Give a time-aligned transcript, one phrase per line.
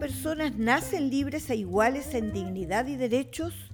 [0.00, 3.70] personas nacen libres e iguales en dignidad y derechos,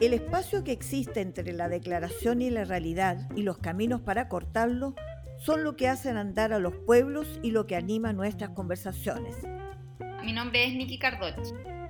[0.00, 4.94] el espacio que existe entre la declaración y la realidad y los caminos para cortarlo
[5.36, 9.34] son lo que hacen andar a los pueblos y lo que anima nuestras conversaciones.
[10.24, 11.34] Mi nombre es Nikki Cardoch.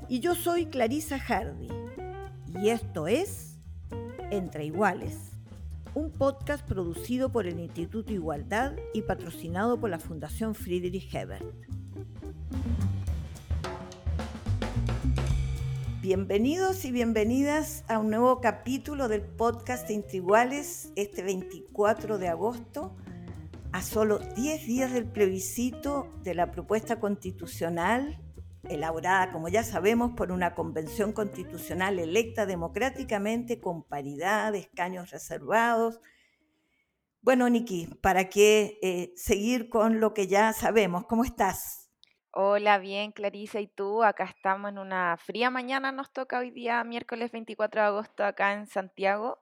[0.09, 1.69] Y yo soy Clarisa Hardy.
[2.62, 3.59] Y esto es
[4.30, 5.32] Entre Iguales,
[5.95, 11.45] un podcast producido por el Instituto Igualdad y patrocinado por la Fundación Friedrich Hebert.
[16.04, 22.94] Bienvenidos y bienvenidas a un nuevo capítulo del podcast Entre Iguales este 24 de agosto,
[23.72, 28.21] a solo 10 días del plebiscito de la propuesta constitucional
[28.64, 36.02] elaborada, como ya sabemos, por una convención constitucional electa democráticamente con paridad de escaños reservados.
[37.22, 41.06] Bueno, Niki, ¿para qué eh, seguir con lo que ya sabemos?
[41.06, 41.83] ¿Cómo estás?
[42.36, 44.02] Hola, bien, Clarisa, ¿y tú?
[44.02, 48.54] Acá estamos en una fría mañana, nos toca hoy día, miércoles 24 de agosto, acá
[48.54, 49.38] en Santiago,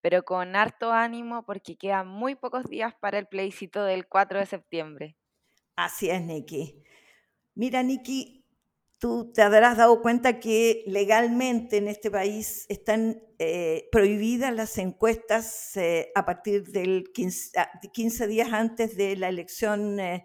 [0.00, 4.46] pero con harto ánimo porque quedan muy pocos días para el plebiscito del 4 de
[4.46, 5.16] septiembre.
[5.76, 6.82] Así es, Niki.
[7.54, 8.41] Mira, Niki,
[9.02, 15.76] tú te habrás dado cuenta que legalmente en este país están eh, prohibidas las encuestas
[15.76, 17.50] eh, a partir del 15,
[17.92, 19.98] 15, días antes de la elección.
[19.98, 20.24] Eh,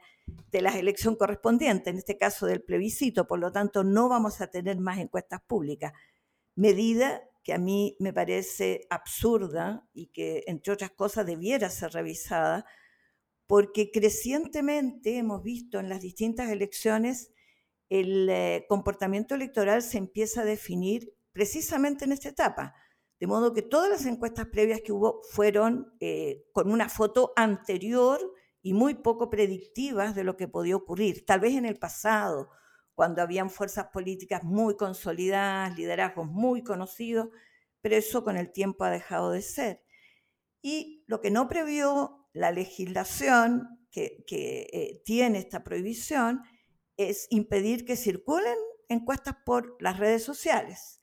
[0.52, 4.48] de la elección correspondiente, en este caso del plebiscito, por lo tanto no vamos a
[4.48, 5.94] tener más encuestas públicas.
[6.53, 12.66] Medida que a mí me parece absurda y que, entre otras cosas, debiera ser revisada,
[13.48, 17.31] porque crecientemente hemos visto en las distintas elecciones
[17.89, 22.75] el eh, comportamiento electoral se empieza a definir precisamente en esta etapa.
[23.19, 28.19] De modo que todas las encuestas previas que hubo fueron eh, con una foto anterior
[28.61, 31.25] y muy poco predictivas de lo que podía ocurrir.
[31.25, 32.49] Tal vez en el pasado,
[32.93, 37.30] cuando habían fuerzas políticas muy consolidadas, liderazgos muy conocidos,
[37.81, 39.83] pero eso con el tiempo ha dejado de ser.
[40.61, 46.43] Y lo que no previó la legislación que, eh, tiene esta prohibición
[46.97, 48.58] es impedir que circulen
[48.89, 51.02] encuestas por las redes sociales.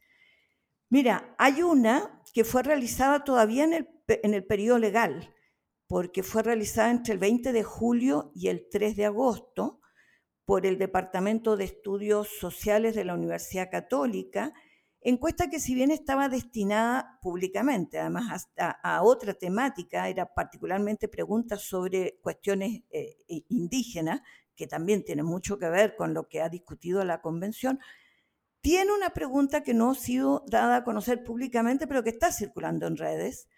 [0.91, 5.35] Mira, hay una que fue realizada todavía en el, en el periodo legal,
[5.87, 9.81] porque fue realizada entre el 20 de julio y el 3 de agosto
[10.45, 14.53] por el Departamento de Estudios Sociales de la Universidad Católica,
[15.01, 22.19] encuesta que si bien estaba destinada públicamente, además a, otra temática, era particularmente preguntas sobre
[22.23, 23.17] cuestiones eh,
[23.49, 24.23] indígenas,
[24.55, 27.79] que también tiene mucho que ver con lo que ha discutido la convención,
[28.61, 32.87] tiene una pregunta que no ha sido dada a conocer públicamente, pero que está circulando
[32.87, 33.49] en redes,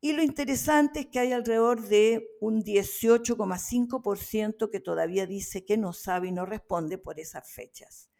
[0.00, 5.92] y lo interesante es que hay alrededor de un 18,5% que todavía dice que no
[5.92, 8.10] sabe y no responde por esas fechas.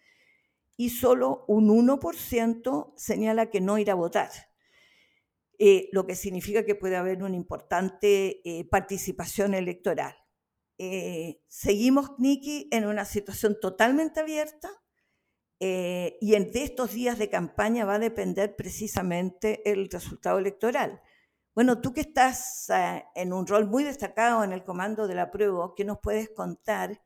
[0.77, 4.31] Y solo un 1% señala que no irá a votar,
[5.59, 10.15] eh, lo que significa que puede haber una importante eh, participación electoral.
[10.79, 14.71] Eh, seguimos, Niki, en una situación totalmente abierta
[15.61, 21.01] y en, de estos días de campaña va a depender precisamente el resultado electoral.
[21.55, 25.31] Bueno, tú que estás eh, en un rol muy destacado en el comando de la
[25.31, 27.01] prueba, ¿qué nos puedes contar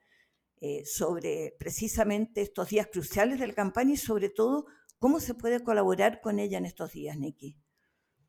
[0.60, 4.64] eh, sobre precisamente estos días cruciales de la campaña y sobre todo
[4.98, 7.58] cómo se puede colaborar con ella en estos días, Nikki?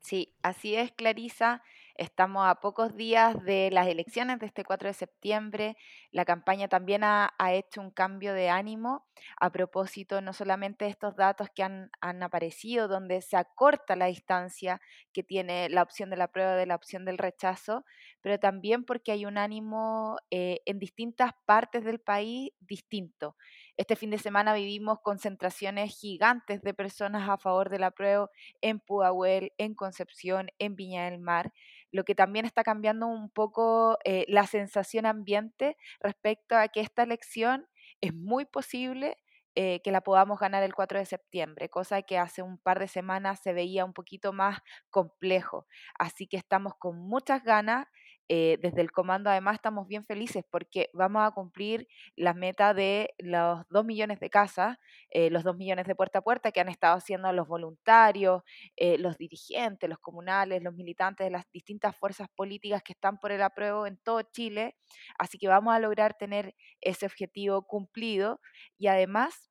[0.01, 1.61] Sí, así es, Clarisa.
[1.95, 5.75] Estamos a pocos días de las elecciones de este 4 de septiembre.
[6.11, 9.05] La campaña también ha, hecho un cambio de ánimo
[9.37, 14.79] a propósito no solamente de estos datos que han, aparecido, donde se acorta la distancia
[15.11, 17.83] que tiene la opción de la prueba de la opción del rechazo,
[18.21, 23.35] pero también porque hay un ánimo eh, en distintas partes del país distinto.
[23.77, 28.29] Este fin de semana vivimos concentraciones gigantes de personas a favor de la prueba
[28.61, 31.53] en Pudahuel, en Concepción, en Viña del Mar,
[31.91, 37.03] lo que también está cambiando un poco eh, la sensación ambiente respecto a que esta
[37.03, 37.67] elección
[38.01, 39.17] es muy posible
[39.55, 42.87] eh, que la podamos ganar el 4 de septiembre, cosa que hace un par de
[42.87, 45.67] semanas se veía un poquito más complejo.
[45.97, 47.87] Así que estamos con muchas ganas
[48.31, 53.15] eh, desde el comando además estamos bien felices porque vamos a cumplir la meta de
[53.17, 54.77] los dos millones de casas,
[55.09, 58.43] eh, los dos millones de puerta a puerta que han estado haciendo los voluntarios,
[58.75, 63.31] eh, los dirigentes, los comunales, los militantes de las distintas fuerzas políticas que están por
[63.31, 64.75] el apruebo en todo Chile.
[65.17, 68.39] Así que vamos a lograr tener ese objetivo cumplido
[68.77, 69.48] y además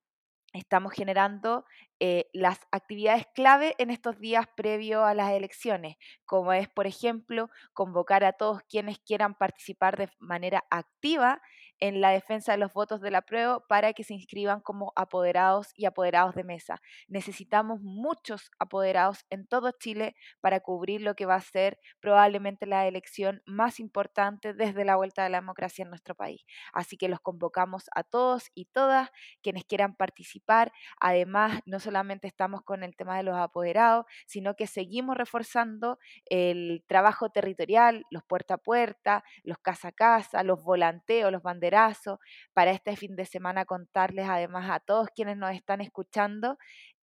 [0.53, 1.65] estamos generando
[1.99, 7.49] eh, las actividades clave en estos días previo a las elecciones, como es, por ejemplo,
[7.73, 11.41] convocar a todos quienes quieran participar de manera activa
[11.79, 15.71] en la defensa de los votos de la prueba para que se inscriban como apoderados
[15.75, 16.81] y apoderados de mesa.
[17.07, 22.87] Necesitamos muchos apoderados en todo Chile para cubrir lo que va a ser probablemente la
[22.87, 26.45] elección más importante desde la vuelta de la democracia en nuestro país.
[26.73, 29.09] Así que los convocamos a todos y todas
[29.41, 30.71] quienes quieran participar.
[30.99, 36.83] Además, no solamente estamos con el tema de los apoderados, sino que seguimos reforzando el
[36.87, 41.43] trabajo territorial, los puerta a puerta, los casa a casa, los volanteos, los
[42.53, 46.57] para este fin de semana contarles además a todos quienes nos están escuchando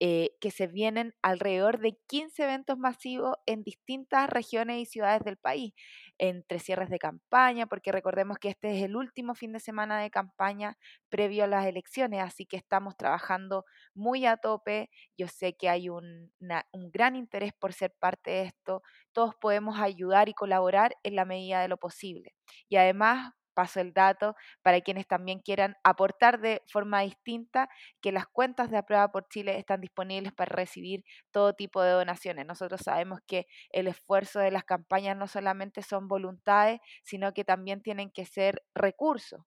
[0.06, 5.38] eh, que se vienen alrededor de 15 eventos masivos en distintas regiones y ciudades del
[5.38, 5.74] país,
[6.18, 10.10] entre cierres de campaña, porque recordemos que este es el último fin de semana de
[10.10, 10.78] campaña
[11.08, 13.64] previo a las elecciones, así que estamos trabajando
[13.94, 14.90] muy a tope.
[15.18, 16.34] Yo sé que hay un,
[16.74, 18.82] un gran interés por ser parte de esto.
[19.14, 22.34] Todos podemos ayudar y colaborar en la medida de lo posible.
[22.68, 27.70] Y además paso el dato para quienes también quieran aportar de forma distinta,
[28.02, 32.46] que las cuentas de Aprueba por Chile están disponibles para recibir todo tipo de donaciones.
[32.46, 37.82] Nosotros sabemos que el esfuerzo de las campañas no solamente son voluntades, sino que también
[37.82, 39.42] tienen que ser recursos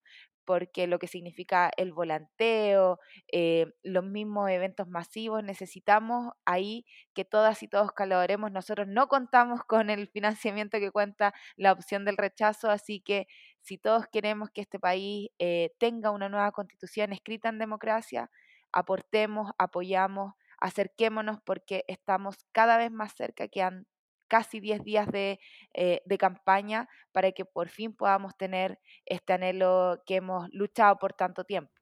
[0.47, 3.01] porque lo que significa el volanteo,
[3.31, 8.53] eh, los mismos eventos masivos, necesitamos ahí que todas y todos colaboremos.
[8.53, 13.27] Nosotros no contamos con el financiamiento que cuenta la opción del rechazo, así que
[13.67, 18.31] si todos queremos que este país eh, tenga una nueva constitución escrita en democracia,
[18.71, 23.89] aportemos, apoyamos, acerquémonos porque estamos cada vez más cerca, quedan
[24.29, 25.41] casi 10 días de,
[25.75, 31.13] eh, de, campaña para que por fin podamos tener este anhelo que hemos luchado por
[31.13, 31.73] tanto tiempo.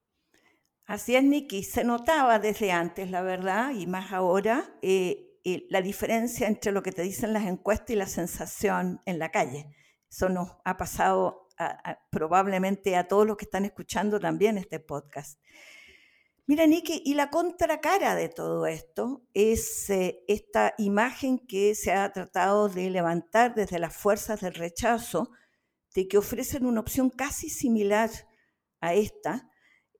[0.87, 5.37] Así es, Niki, se notaba desde antes, la verdad, y más ahora, eh,
[5.69, 9.67] la diferencia entre lo que te dicen las encuestas y la sensación en la calle.
[10.09, 11.44] Eso nos ha pasado
[12.09, 15.39] probablemente a todos los que están escuchando también este podcast.
[16.47, 22.11] Mira, Niki, y la contracara de todo esto es eh, esta imagen que se ha
[22.13, 25.31] tratado de levantar desde las fuerzas del rechazo,
[25.95, 28.11] de que ofrecen una opción casi similar
[28.79, 29.49] a esta,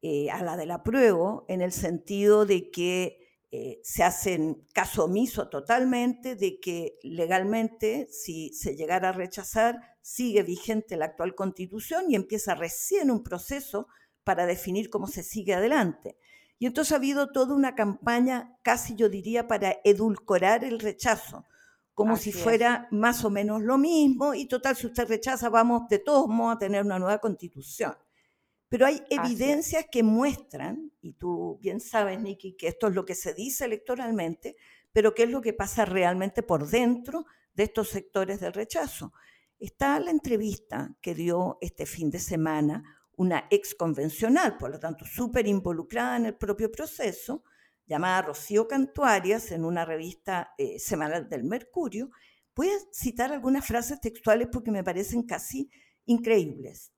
[0.04, 5.50] eh, a la del apruebo, en el sentido de que eh, se hacen caso omiso
[5.50, 12.16] totalmente, de que legalmente, si se llegara a rechazar, sigue vigente la actual constitución y
[12.16, 13.88] empieza recién un proceso
[14.24, 16.18] para definir cómo se sigue adelante.
[16.60, 21.46] Y entonces ha habido toda una campaña, casi yo diría, para edulcorar el rechazo,
[21.94, 26.00] como si fuera más o menos lo mismo, y total, si usted rechaza, vamos de
[26.00, 27.96] todos modos a tener una nueva constitución.
[28.76, 33.16] Pero hay evidencias que muestran, y tú bien sabes, Nicky, que esto es lo que
[33.16, 34.58] se dice electoralmente,
[34.92, 39.14] pero qué es lo que pasa realmente por dentro de estos sectores del rechazo.
[39.58, 42.84] Está la entrevista que dio este fin de semana
[43.16, 47.46] una ex convencional, por lo tanto súper involucrada en el propio proceso,
[47.88, 52.10] llamada Rocío Cantuarias, en una revista eh, semanal del Mercurio.
[52.54, 55.72] Voy a citar algunas frases textuales porque me parecen casi
[56.04, 56.92] increíbles.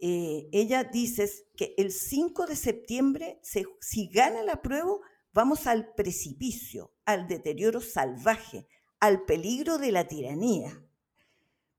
[0.00, 4.96] Eh, ella dice que el 5 de septiembre, si gana la prueba,
[5.32, 8.66] vamos al precipicio, al deterioro salvaje,
[8.98, 10.82] al peligro de la tiranía.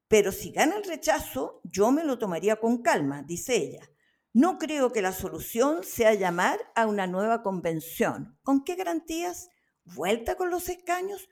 [0.07, 3.89] Pero si gana el rechazo, yo me lo tomaría con calma, dice ella.
[4.33, 8.37] No creo que la solución sea llamar a una nueva convención.
[8.43, 9.49] ¿Con qué garantías?
[9.83, 11.27] ¿Vuelta con los escaños?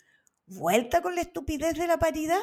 [0.45, 2.41] ¿Vuelta con la estupidez de la paridad?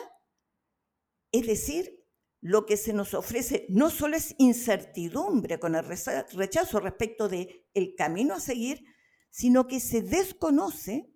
[1.33, 2.06] Es decir,
[2.47, 7.97] lo que se nos ofrece no solo es incertidumbre con el rechazo respecto del el
[7.97, 8.85] camino a seguir,
[9.31, 11.13] sino que se desconoce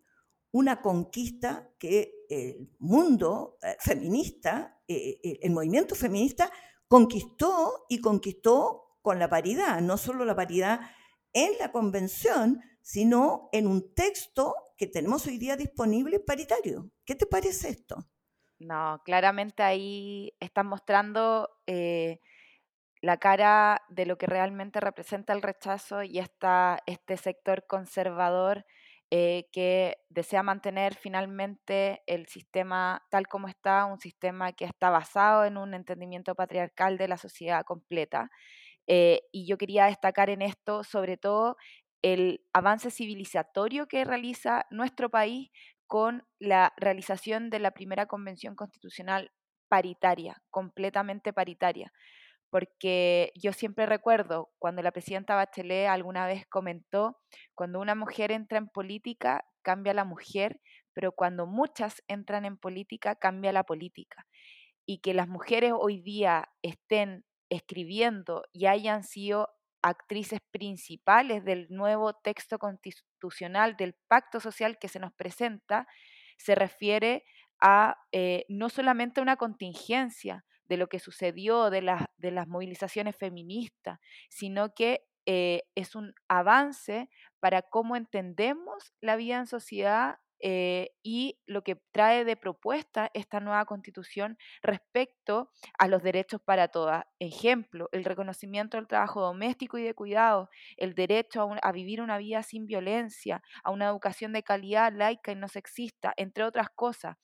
[0.51, 6.51] una conquista que el mundo eh, feminista, eh, eh, el movimiento feminista
[6.89, 10.81] conquistó y conquistó con la paridad, no solo la paridad
[11.33, 16.91] en la convención, sino en un texto que tenemos hoy día disponible paritario.
[17.05, 18.05] ¿Qué te parece esto?
[18.61, 21.49] No, claramente ahí están mostrando
[23.03, 28.67] la cara de lo que realmente representa el rechazo y está este sector conservador
[29.11, 35.45] eh, que desea mantener finalmente el sistema tal como está, un sistema que está basado
[35.45, 38.31] en un entendimiento patriarcal de la sociedad completa.
[38.87, 41.57] Eh, y yo quería destacar en esto sobre todo
[42.03, 45.51] el avance civilizatorio que realiza nuestro país
[45.91, 49.33] con la realización de la primera convención constitucional
[49.69, 51.93] paritaria, completamente paritaria
[52.51, 57.17] porque yo siempre recuerdo cuando la presidenta Bachelet alguna vez comentó,
[57.55, 60.61] cuando una mujer entra en política, cambia la mujer,
[60.93, 64.27] pero cuando muchas entran en política, cambia la política.
[64.85, 69.49] Y que las mujeres hoy día estén escribiendo y hayan sido
[69.83, 75.87] actrices principales del nuevo texto constitucional, del pacto social que se nos presenta,
[76.39, 77.25] se refiere
[77.61, 81.83] a eh, no solamente una contingencia, de lo que sucedió, de,
[82.17, 87.11] de las movilizaciones feministas, sino que eh, es un avance
[87.41, 93.41] para cómo entendemos la vida en sociedad eh, y lo que trae de propuesta esta
[93.41, 97.05] nueva constitución respecto a los derechos para todas.
[97.19, 102.19] Ejemplo, el reconocimiento del trabajo doméstico y de cuidado, el derecho a, a vivir una
[102.19, 107.17] vida sin violencia, a una educación de calidad laica y no sexista, entre otras cosas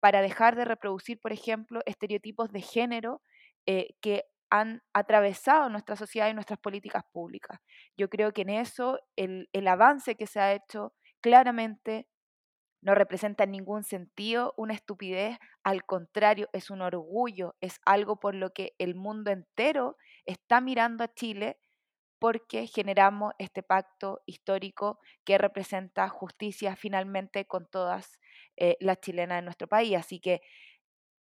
[0.00, 3.22] para dejar de reproducir, por ejemplo, estereotipos de género
[3.66, 7.58] eh, que han atravesado nuestra sociedad y nuestras políticas públicas.
[7.96, 12.06] Yo creo que en eso el, avance que se ha hecho claramente
[12.86, 18.36] no representa en ningún sentido una estupidez, al contrario, es un orgullo, es algo por
[18.36, 21.58] lo que el mundo entero está mirando a Chile
[22.20, 28.20] porque generamos este pacto histórico que representa justicia finalmente con todas
[28.56, 29.96] eh, las chilenas en nuestro país.
[29.96, 30.40] Así que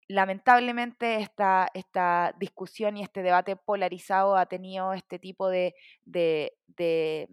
[0.06, 7.26] lamentablemente esta, esta discusión y este debate polarizado ha tenido este tipo de, de,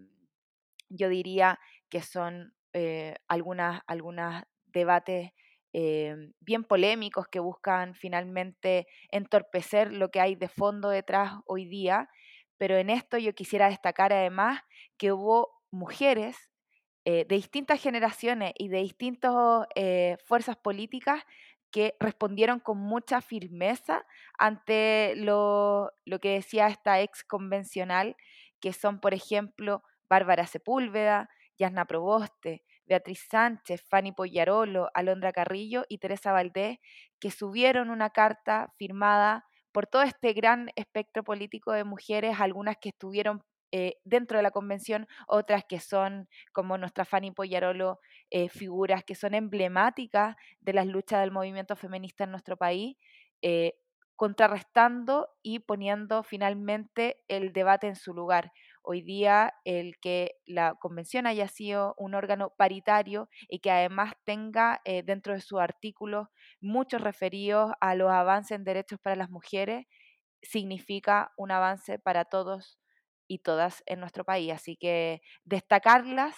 [0.88, 1.60] yo diría
[1.90, 5.32] que son eh, algunas, algunas debates
[5.74, 12.10] eh, bien polémicos que buscan finalmente entorpecer lo que hay de fondo detrás hoy día,
[12.58, 14.60] pero en esto yo quisiera destacar además
[14.98, 16.50] que hubo mujeres
[17.04, 19.34] eh, de distintas generaciones y de distintas
[19.74, 21.24] eh, fuerzas políticas
[21.72, 24.04] que respondieron con mucha firmeza
[24.38, 28.14] ante lo, lo, que decía esta ex convencional,
[28.60, 35.98] que son, por ejemplo, Bárbara Sepúlveda, Yasna Proboste, Beatriz Sánchez, Fanny Poyarolo, Alondra Carrillo y
[35.98, 36.78] Teresa Valdés,
[37.18, 42.90] que subieron una carta firmada por todo este gran espectro político de mujeres, algunas que
[42.90, 43.42] estuvieron
[43.74, 49.14] eh, dentro de la convención, otras que son, como nuestra Fanny Poyarolo, eh, figuras que
[49.14, 52.98] son emblemáticas de las luchas del movimiento feminista en nuestro país,
[53.40, 53.74] eh,
[54.14, 58.52] contrarrestando y poniendo finalmente el debate en su lugar.
[58.82, 64.80] Hoy día el que la convención haya sido un órgano paritario y que además tenga
[65.04, 66.28] dentro de sus artículos
[66.60, 69.86] muchos referidos a los avances en derechos para las mujeres,
[70.42, 72.80] significa un avance para todos
[73.28, 74.52] y todas en nuestro país.
[74.52, 76.34] Así que destacarlas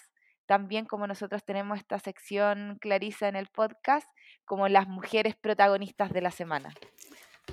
[0.47, 4.07] también como nosotros tenemos esta sección Clarisa en el podcast,
[4.45, 6.75] como las mujeres protagonistas de la semana.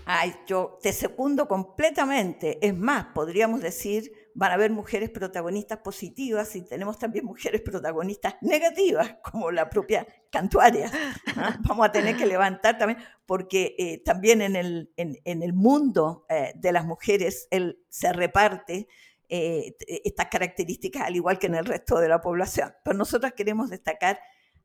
[0.05, 2.65] Ay, yo te secundo completamente.
[2.65, 8.35] Es más, podríamos decir, van a haber mujeres protagonistas positivas y tenemos también mujeres protagonistas
[8.41, 10.91] negativas, como la propia Cantuaria.
[11.35, 11.57] ¿ah?
[11.67, 16.25] Vamos a tener que levantar también, porque eh, también en el, en, en el mundo
[16.29, 18.87] eh, de las mujeres él se reparte
[19.29, 22.73] eh, estas características, al igual que en el resto de la población.
[22.83, 24.19] Pero nosotros queremos destacar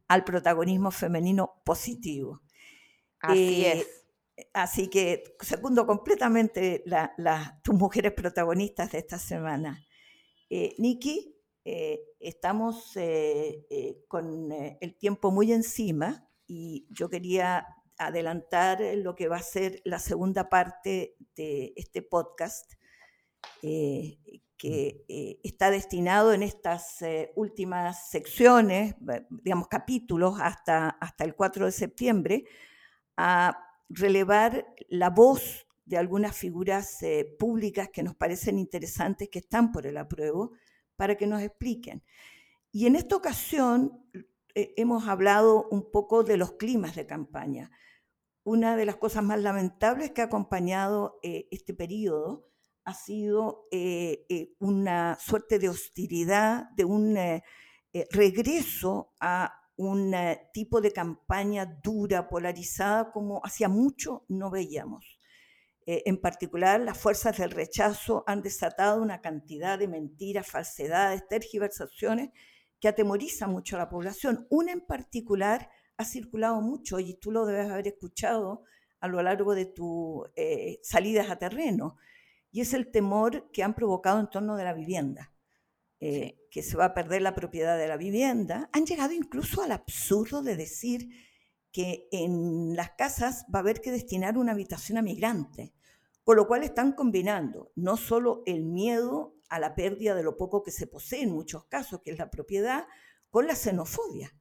[0.08, 2.42] al protagonismo femenino positivo.
[3.20, 4.05] Así es.
[4.52, 6.84] Así que segundo completamente
[7.62, 9.86] tus mujeres protagonistas de esta semana.
[10.50, 12.92] Eh, Nikki, eh, estamos
[14.08, 17.66] con el tiempo muy encima y yo quería
[17.98, 22.74] adelantar lo que va a ser la segunda parte de este podcast,
[24.56, 28.94] que eh, está destinado en estas eh, últimas secciones,
[29.30, 32.44] digamos capítulos, hasta, hasta el 4 de septiembre,
[33.16, 39.72] a relevar la voz de algunas figuras eh, públicas que nos parecen interesantes, que están
[39.72, 40.52] por el apruebo,
[40.96, 42.02] para que nos expliquen.
[42.72, 44.02] Y en esta ocasión
[44.54, 47.70] hemos hablado un poco de los climas de campaña.
[48.42, 52.46] Una de las cosas más lamentables que ha acompañado este periodo
[52.86, 57.42] ha sido eh, eh, una suerte de hostilidad, de un eh,
[58.12, 60.14] regreso a un
[60.52, 65.20] tipo de campaña dura, polarizada, como hacía mucho no veíamos.
[65.86, 72.30] en particular, las fuerzas del rechazo han desatado una cantidad de mentiras, falsedades, tergiversaciones
[72.80, 74.46] que atemoriza mucho a la población.
[74.50, 78.64] Una en particular ha circulado mucho y tú lo debes haber escuchado
[79.00, 81.96] a lo largo de tus eh, salidas a terreno,
[82.50, 85.32] y es el temor que han provocado en torno de la vivienda,
[86.00, 88.68] eh, que se va a perder la propiedad de la vivienda.
[88.72, 91.08] Han llegado incluso al absurdo de decir
[91.72, 95.74] que en las casas va a haber que destinar una habitación a migrante,
[96.24, 100.62] con lo cual están combinando no solo el miedo a la pérdida de lo poco
[100.62, 102.86] que se posee en muchos casos, que es la propiedad,
[103.30, 104.34] con la xenofobia.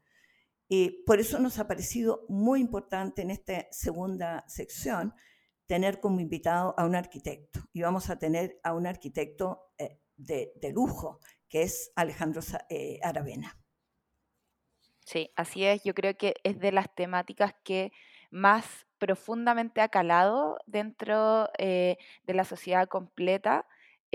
[0.68, 5.14] Y por eso nos ha parecido muy importante en esta segunda sección
[5.68, 7.62] tener como invitado a un arquitecto.
[7.74, 13.58] Y vamos a tener a un arquitecto eh, de, lujo, que es Alejandro eh, Aravena.
[15.06, 15.84] Sí, así es.
[15.84, 17.92] Yo creo que es de las temáticas que
[18.32, 23.68] más profundamente ha calado dentro eh, de la sociedad completa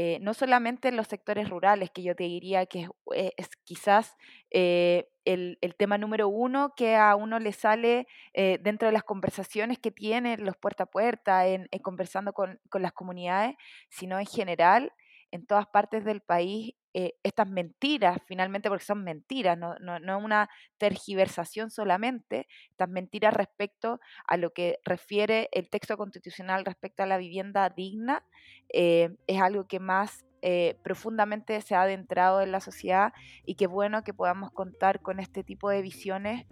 [0.03, 3.35] eh, no solamente en los sectores rurales, que yo te diría que es, eh,
[3.65, 4.17] quizás
[4.51, 9.91] eh, el, tema número uno que a uno le sale dentro de las conversaciones que
[9.91, 13.57] tiene los puerta a puerta, en, conversando con, con, las comunidades,
[13.91, 14.95] sino en general
[15.33, 20.51] en todas partes del país eh, estas mentiras, finalmente, porque son mentiras, no, no, una
[20.77, 27.19] tergiversación solamente, estas mentiras respecto a lo que refiere el texto constitucional respecto a la
[27.19, 28.25] vivienda digna,
[28.73, 33.13] eh, es algo que más eh, profundamente se ha adentrado en la sociedad
[33.45, 36.47] y qué bueno que podamos contar con este tipo de visiones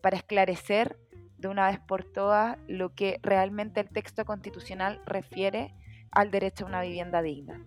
[0.00, 0.96] para esclarecer
[1.36, 5.74] de una vez por todas lo que realmente el texto constitucional refiere
[6.12, 7.60] al derecho a una vivienda digna.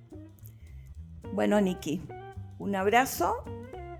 [1.33, 2.01] Bueno, Niki,
[2.59, 3.35] un abrazo,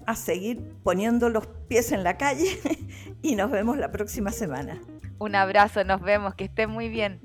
[0.06, 2.60] a seguir poniendo los pies en la calle
[3.22, 4.82] y nos vemos la próxima semana.
[5.18, 7.22] Un abrazo, nos vemos, que esté muy bien.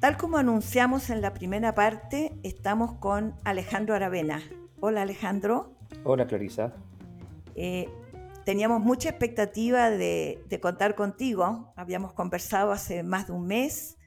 [0.00, 4.42] Tal como anunciamos en la primera parte, estamos con Alejandro Aravena.
[4.80, 5.76] Hola Alejandro.
[6.02, 6.72] Hola Clarisa.
[7.54, 7.88] Eh,
[8.44, 11.72] teníamos mucha expectativa de, de, contar contigo.
[11.76, 13.98] Habíamos conversado hace más de un mes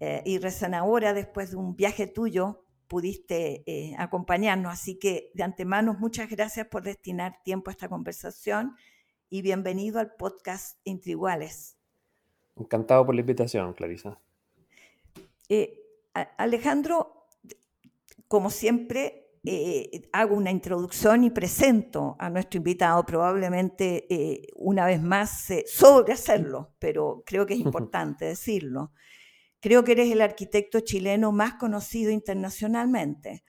[0.00, 4.72] eh, y recién ahora, después de un viaje tuyo, pudiste eh, acompañarnos.
[4.72, 8.74] Así que de antemano, muchas gracias por destinar tiempo a esta conversación
[9.28, 11.76] y bienvenido al podcast Entre Iguales.
[12.56, 14.18] Encantado por la invitación, Clarisa.
[15.50, 15.78] Eh,
[16.38, 17.26] Alejandro,
[18.26, 19.28] como siempre,
[20.12, 27.22] hago una introducción y presento a nuestro invitado, probablemente una vez más sobre hacerlo, pero
[27.24, 28.92] creo que es importante decirlo.
[29.60, 33.44] Creo que eres el arquitecto chileno más conocido internacionalmente.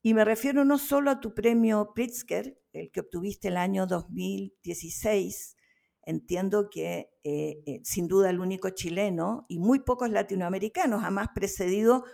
[0.00, 5.56] Y me refiero no solo a tu premio Pritzker, el que obtuviste el año 2016,
[6.04, 12.04] entiendo que eh, eh, sin duda el único chileno y muy pocos latinoamericanos, jamás precedido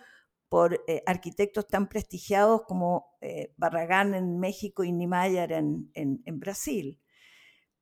[0.48, 3.18] por eh, arquitectos tan prestigiados como
[3.56, 6.98] Barragán en México y Niemeyer en Brasil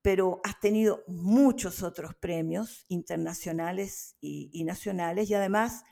[0.06, 5.82] pero has tenido muchos otros premios internacionales y, nacionales y además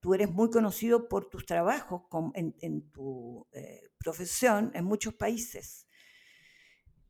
[0.00, 5.86] tú eres muy conocido por tus trabajos en, tu eh, profesión en muchos países.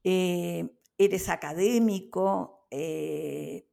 [0.02, 0.68] Eh,
[0.98, 3.68] eres académico eh,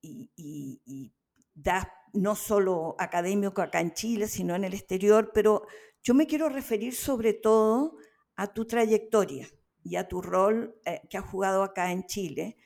[0.00, 1.14] y,
[1.54, 5.68] das no solo académico acá en Chile, sino en el exterior, pero
[6.02, 7.96] yo me quiero referir sobre todo
[8.34, 9.48] a tu trayectoria
[9.84, 12.56] y a tu rol eh, que has jugado acá en Chile,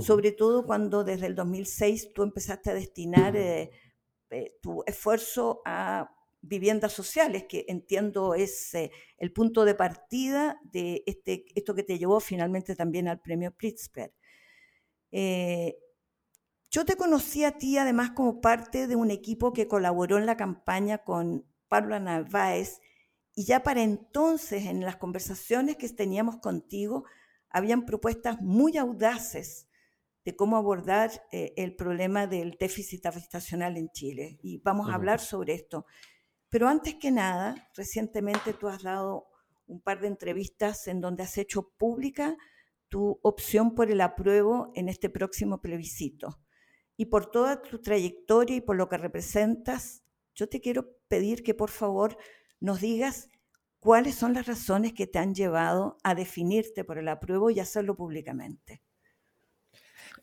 [0.00, 3.70] sobre todo cuando desde el 2006 tú empezaste a destinar eh,
[4.30, 11.44] eh, tu esfuerzo a viviendas sociales, que entiendo es el punto de partida de este,
[11.54, 14.14] esto que te llevó finalmente también al premio Pritzker.
[15.10, 20.38] yo te conocí a ti además como parte de un equipo que colaboró en la
[20.38, 22.80] campaña con Pablo Narváez
[23.34, 27.04] y ya para entonces, en las conversaciones que teníamos contigo,
[27.48, 29.68] habían propuestas muy audaces
[30.24, 34.38] de cómo abordar eh, el problema del déficit habitacional en Chile.
[34.42, 35.86] Y vamos a hablar sobre esto.
[36.48, 39.26] Pero antes que nada, recientemente tú has dado
[39.66, 42.36] un par de entrevistas en donde has hecho pública
[42.88, 46.38] tu opción por el apruebo en este próximo plebiscito.
[46.96, 51.54] Y por toda tu trayectoria y por lo que representas, yo te quiero pedir que
[51.54, 52.18] por favor
[52.62, 53.28] nos digas
[53.80, 57.96] cuáles son las razones que te han llevado a definirte por el apruebo y hacerlo
[57.96, 58.82] públicamente.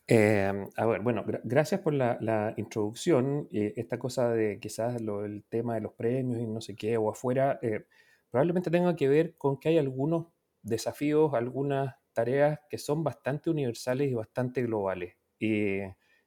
[0.08, 3.48] Em, a ver, bueno, gracias por la, introducción.
[3.52, 7.60] esta cosa de quizás el tema de los premios y no sé qué, o afuera,
[7.62, 7.86] eh,
[8.32, 10.28] probablemente tenga que ver con que hay algunos
[10.62, 15.16] desafíos, algunas tareas que son bastante universales y bastante globales.
[15.38, 15.80] Y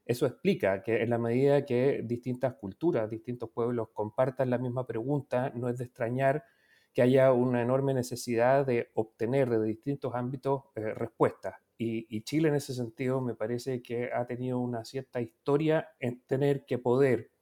[0.05, 5.53] eso explica que en la medida que distintas culturas, distintos pueblos compartan la misma pregunta,
[5.55, 6.45] no es de extrañar
[6.93, 11.55] que haya una enorme necesidad de obtener de distintos ámbitos eh, respuestas.
[11.79, 16.65] Y, Chile en ese sentido me parece que ha tenido una cierta historia en tener
[16.65, 17.33] que poder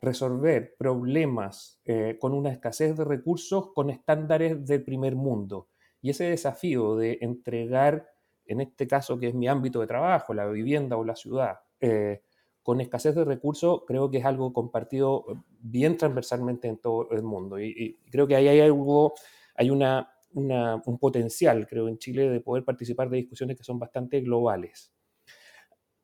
[0.00, 5.70] resolver problemas eh, con una escasez de recursos con estándares del primer mundo.
[6.00, 8.08] Y ese desafío de entregar,
[8.46, 12.22] en este caso que es mi ámbito de trabajo, la vivienda o la ciudad, eh,
[12.62, 15.24] con escasez de recursos, creo que es algo compartido
[15.60, 17.58] bien transversalmente en todo el mundo.
[17.58, 19.14] Y, creo que ahí hay algo,
[19.54, 24.92] hay un potencial, creo, en Chile de poder participar de discusiones que son bastante globales.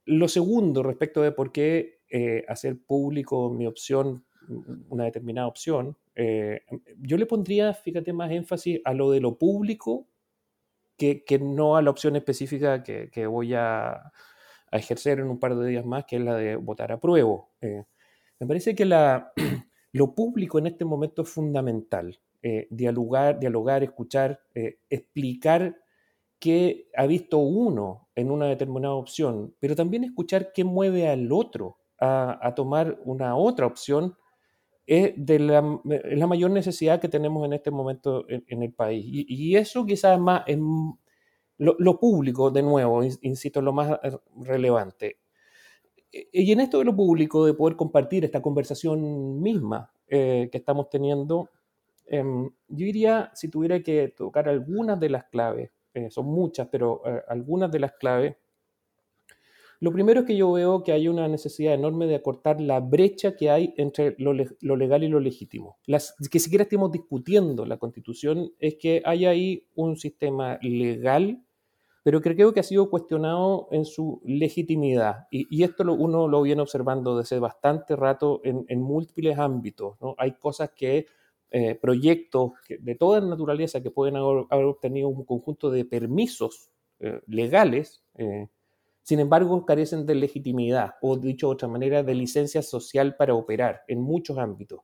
[0.06, 4.24] Lo segundo, respecto de por qué eh, hacer público mi opción,
[4.88, 6.62] una determinada opción, eh,
[6.98, 10.08] yo le pondría, fíjate, más énfasis a lo de lo público
[10.96, 14.12] que, no a la opción específica que voy a,
[14.70, 17.44] a ejercer en un par de días más, que es la de votar a prueba.
[17.60, 17.84] Eh,
[18.40, 19.32] me parece que la,
[19.92, 22.18] lo público en este momento es fundamental.
[22.42, 25.76] Eh, dialogar, dialogar, escuchar, eh, explicar
[26.38, 31.78] qué ha visto uno en una determinada opción, pero también escuchar qué mueve al otro
[31.98, 34.16] a, tomar una otra opción
[34.86, 39.04] es de la, la, mayor necesidad que tenemos en este momento en, el país.
[39.08, 40.58] Y, eso quizás más, es
[41.58, 45.18] lo, público, de nuevo, insisto, lo más eh, relevante.
[46.12, 50.58] E, y en esto de lo público, de poder compartir esta conversación misma eh, que
[50.58, 51.50] estamos teniendo,
[52.06, 57.02] em, yo diría, si tuviera que tocar algunas de las claves, eh, son muchas, pero
[57.26, 58.36] algunas de las claves,
[59.80, 63.36] lo primero es que yo veo que hay una necesidad enorme de acortar la brecha
[63.36, 65.78] que hay entre lo, lo legal y lo legítimo.
[65.84, 71.45] Las, que siquiera estemos discutiendo la constitución es que hay ahí un sistema legal
[72.06, 75.26] pero creo que ha sido cuestionado en su legitimidad.
[75.28, 80.00] Y, esto lo, uno lo viene observando desde bastante rato en, múltiples ámbitos.
[80.00, 80.14] ¿no?
[80.16, 81.06] Hay cosas que,
[81.50, 88.04] eh, proyectos de toda naturaleza que pueden haber, obtenido un conjunto de permisos eh, legales,
[88.14, 88.46] eh,
[89.02, 93.82] sin embargo carecen de legitimidad o, dicho de otra manera, de licencia social para operar
[93.88, 94.82] en muchos ámbitos.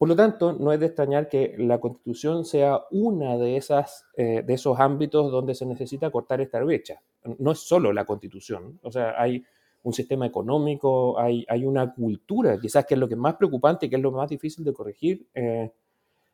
[0.00, 4.42] Por lo tanto, no es de extrañar que la constitución sea una de, esas, eh,
[4.42, 7.02] de esos ámbitos donde se necesita cortar esta brecha.
[7.38, 9.44] No es solo la constitución, o sea, hay
[9.82, 13.84] un sistema económico, hay, hay una cultura, quizás que es lo que es más preocupante
[13.84, 15.70] y que es lo más difícil de corregir, eh,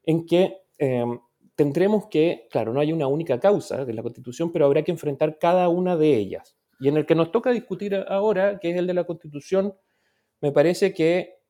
[0.05, 1.19] en que em,
[1.57, 5.41] tendremos que, claro, no hay una única causa de la constitución, pero habrá que enfrentar
[5.41, 6.57] cada una de ellas.
[6.79, 9.75] Y en el que nos toca discutir ahora, que es el de la constitución,
[10.41, 11.41] me parece que...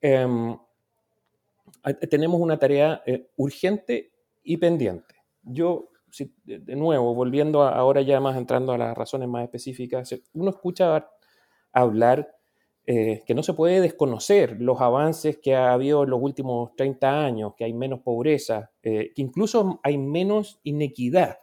[1.87, 5.15] Em, tenemos una tarea eh, urgente y pendiente.
[5.43, 5.91] Yo,
[6.45, 11.09] de nuevo, volviendo ahora ya más entrando a las razones más específicas, uno escucha
[11.73, 12.35] hablar
[12.87, 17.25] eh, que no se puede desconocer los avances que ha habido en los últimos 30
[17.25, 21.39] años, que hay menos pobreza, eh, que incluso hay menos inequidad,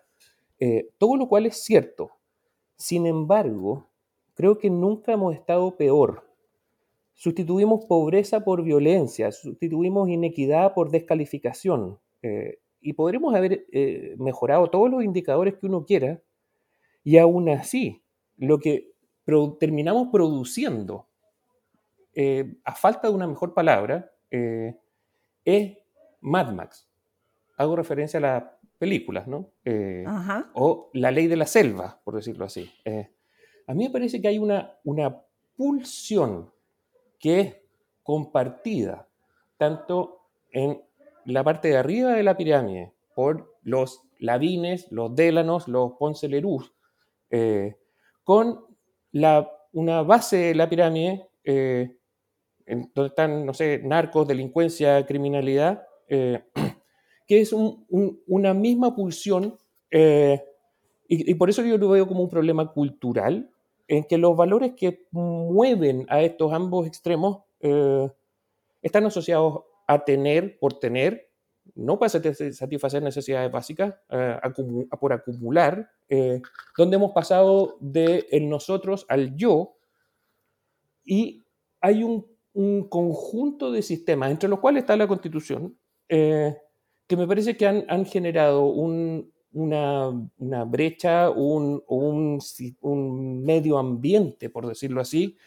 [0.97, 2.11] todo lo cual es cierto.
[2.77, 3.89] Sin embargo,
[4.33, 6.32] creo que nunca hemos estado peor
[7.15, 11.99] Sustituimos pobreza por violencia, sustituimos inequidad por descalificación.
[12.21, 16.21] Eh, y podremos haber eh, mejorado todos los indicadores que uno quiera,
[17.03, 18.03] y aún así,
[18.37, 18.93] lo que
[19.59, 21.07] terminamos produciendo,
[22.13, 24.11] eh, a falta de una mejor palabra,
[25.45, 25.77] es
[26.21, 26.89] Mad Max.
[27.55, 28.43] Hago referencia a las
[28.79, 29.51] películas, ¿no?
[30.55, 32.69] O La ley de la selva, por decirlo así.
[33.67, 35.21] a mí me parece que hay una, una
[35.55, 36.51] pulsión
[37.23, 37.55] que es
[38.03, 39.07] compartida
[39.55, 40.81] tanto en
[41.23, 46.27] la parte de arriba de la pirámide por los Lavines, los Délanos, los Ponce
[47.29, 47.77] eh,
[48.25, 48.65] con
[49.13, 51.95] la, una base de la pirámide eh,
[52.65, 56.43] donde están, no sé, narcos, delincuencia, criminalidad, eh,
[57.25, 59.57] que es una misma pulsión,
[59.89, 63.52] y, y, por eso yo lo veo como un problema cultural,
[63.87, 68.09] en que los valores que mueven a estos ambos extremos eh,
[68.81, 71.29] están asociados a tener por tener,
[71.75, 74.39] no para satisfacer necesidades básicas, eh,
[74.99, 76.41] por acumular, eh,
[76.77, 79.75] donde hemos pasado de nosotros al yo,
[81.05, 81.43] y
[81.81, 82.31] hay un,
[82.87, 85.75] conjunto de sistemas, entre los cuales está la constitución,
[86.07, 92.41] que me parece que han generado un, una, brecha, un,
[93.43, 95.37] medio ambiente, por decirlo así,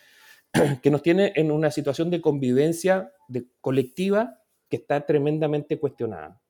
[0.83, 6.41] que nos tiene en una situación de convivencia de, colectiva que está tremendamente cuestionada.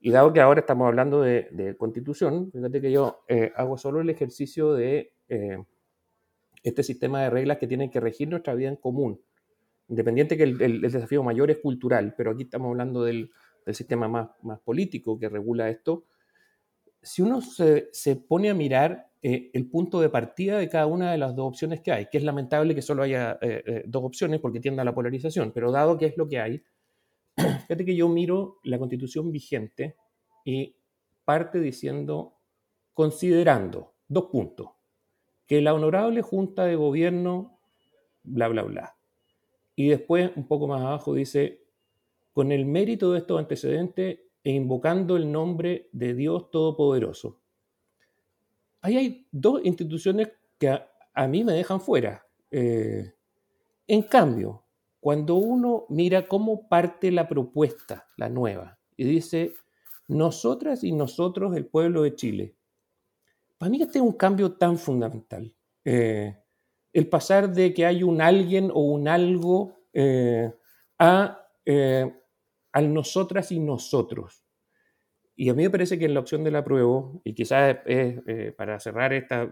[0.00, 4.00] Y dado que ahora estamos hablando de, de constitución, fíjate que yo eh, hago solo
[4.00, 5.58] el ejercicio de eh,
[6.62, 9.20] este sistema de reglas que tienen que regir nuestra vida en común.
[9.88, 13.30] Independiente que el, desafío mayor es cultural, pero aquí estamos hablando del,
[13.68, 16.04] sistema más político que regula esto,
[17.02, 21.12] si uno se, se pone a mirar eh, el punto de partida de cada una
[21.12, 24.02] de las dos opciones que hay, que es lamentable que solo haya eh, eh, dos
[24.04, 26.62] opciones porque tiende a la polarización, pero dado que es lo que hay,
[27.36, 29.96] fíjate que yo miro la constitución vigente
[30.44, 30.74] y
[31.24, 32.40] parte diciendo,
[32.94, 34.70] considerando, dos puntos,
[35.46, 37.60] que la honorable Junta de Gobierno,
[38.24, 38.96] bla, bla, bla.
[39.76, 41.62] Y después, un poco más abajo, dice,
[42.32, 47.42] con el mérito de estos antecedentes e invocando el nombre de Dios Todopoderoso
[48.82, 50.28] ahí hay dos instituciones
[50.58, 50.68] que
[51.14, 52.26] a, mí me dejan fuera.
[52.50, 53.14] Eh,
[53.86, 54.64] en cambio,
[55.00, 59.54] cuando uno mira cómo parte la propuesta, la nueva, y dice,
[60.08, 62.54] nosotras y nosotros, el pueblo de Chile,
[63.56, 65.54] para mí este es un cambio tan fundamental.
[65.84, 66.36] Eh,
[66.92, 70.52] el pasar de que hay un alguien o un algo eh,
[70.98, 71.38] a
[72.72, 74.44] al nosotras y nosotros.
[75.34, 78.18] Y a mí me parece que en la opción de la prueba, y quizás es
[78.26, 79.48] eh, para cerrar esta,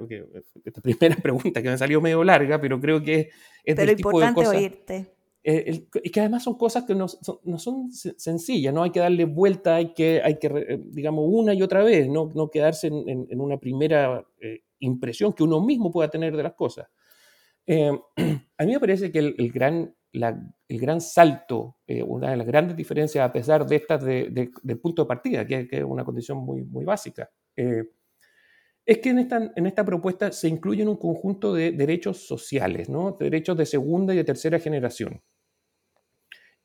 [0.64, 3.30] esta, primera pregunta que me salió medio larga, pero creo que
[3.64, 4.54] es pero del tipo de cosas.
[4.54, 5.14] Oírte.
[5.42, 8.82] Eh, y que además son cosas que no son, no son, sencillas, ¿no?
[8.82, 12.30] Hay que darle vuelta, hay que, hay que eh, digamos, una y otra vez, no,
[12.34, 14.22] no quedarse en, en, una primera
[14.80, 16.88] impresión que uno mismo pueda tener de las cosas.
[17.66, 22.46] a mí me parece que el, el gran el gran salto, eh, una de las
[22.46, 26.62] grandes diferencias a pesar de estas del punto de partida, que, es una condición muy,
[26.64, 27.84] muy básica, eh,
[28.84, 33.12] es que en esta, en esta propuesta se incluyen un conjunto de derechos sociales, ¿no?
[33.12, 35.22] derechos de segunda y de tercera generación.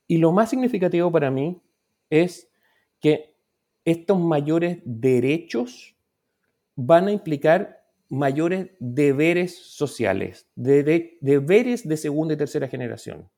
[0.08, 1.60] Y lo más significativo para mí
[2.10, 2.50] es
[3.00, 3.36] que
[3.84, 5.96] estos mayores derechos
[6.74, 13.30] van a implicar mayores deberes sociales, deberes de segunda y tercera generación.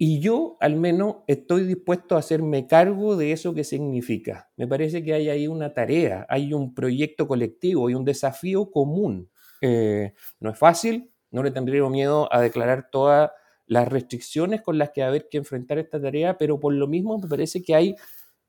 [0.00, 4.48] Y yo al menos estoy dispuesto a hacerme cargo de eso que significa.
[4.56, 9.28] Me parece que hay ahí una tarea, hay un proyecto colectivo y un desafío común.
[9.60, 13.32] Eh, no es fácil, no le tendría miedo a declarar todas
[13.66, 17.18] las restricciones con las que va haber que enfrentar esta tarea, pero por lo mismo
[17.18, 17.96] me parece que hay,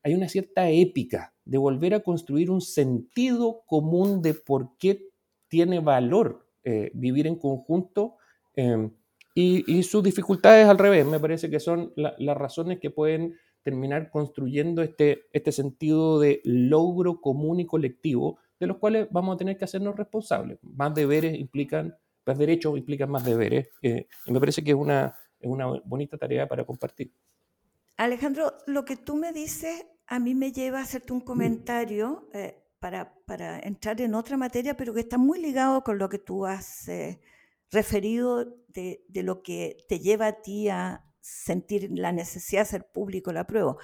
[0.03, 5.09] hay una cierta épica de volver a construir un sentido común de por qué
[5.47, 8.17] tiene valor eh, vivir en conjunto.
[8.55, 8.91] Em,
[9.41, 14.81] y, sus dificultades al revés, me parece que son las razones que pueden terminar construyendo
[14.81, 19.65] este, este sentido de logro común y colectivo, de los cuales vamos a tener que
[19.65, 20.59] hacernos responsables.
[20.61, 25.15] Más deberes implican, más derechos implican más deberes, eh, y me parece que es una,
[25.39, 27.13] es una bonita tarea para compartir.
[27.95, 32.57] Alejandro, lo que tú me dices a mí me lleva a hacerte un comentario eh,
[32.79, 36.45] para, para, entrar en otra materia, pero que está muy ligado con lo que tú
[36.45, 37.21] has eh,
[37.71, 43.31] referido de, lo que te lleva a ti a sentir la necesidad de hacer público
[43.31, 43.75] la prueba,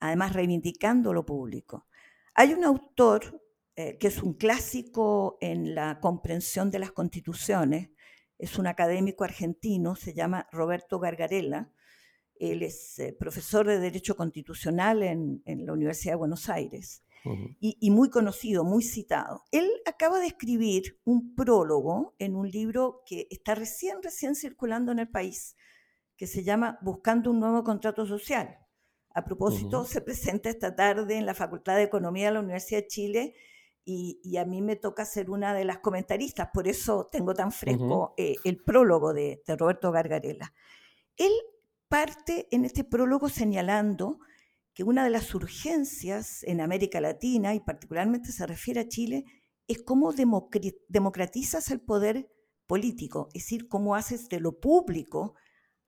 [0.00, 1.86] además reivindicando lo público.
[2.34, 3.42] Hay un autor
[3.76, 7.90] eh, que es un clásico en la comprensión de las constituciones,
[8.38, 11.70] es un académico argentino, se llama Roberto Gargarella,
[12.38, 17.04] él es eh, profesor de Derecho Constitucional en, en, la Universidad de Buenos Aires
[17.60, 19.44] y, muy conocido, muy citado.
[19.50, 25.00] Él acaba de escribir un prólogo en un libro que está recién, recién circulando en
[25.00, 25.56] el país,
[26.16, 28.58] que se llama Buscando un nuevo contrato social.
[29.12, 32.86] A propósito, se presenta esta tarde en la Facultad de Economía de la Universidad de
[32.86, 33.34] Chile
[33.84, 38.14] y, a mí me toca ser una de las comentaristas, por eso tengo tan fresco
[38.16, 40.52] eh, el prólogo de, de Roberto Gargarella.
[41.16, 41.32] Él
[41.88, 44.20] parte en este prólogo señalando
[44.80, 49.26] que una de las urgencias en América Latina, y particularmente se refiere a Chile,
[49.68, 50.14] es cómo
[50.88, 52.32] democratizas el poder
[52.66, 55.34] político, es decir, cómo haces de lo público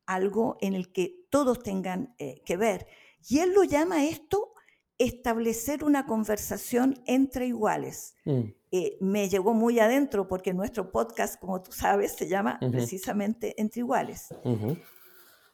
[0.04, 2.86] algo en el que todos tengan eh, que ver.
[3.26, 4.52] Y él lo llama esto
[4.98, 8.14] establecer una conversación entre iguales.
[8.26, 8.42] Mm.
[8.72, 13.80] Eh, me llegó muy adentro porque nuestro podcast, como tú sabes, se llama precisamente Entre
[13.80, 14.28] Iguales.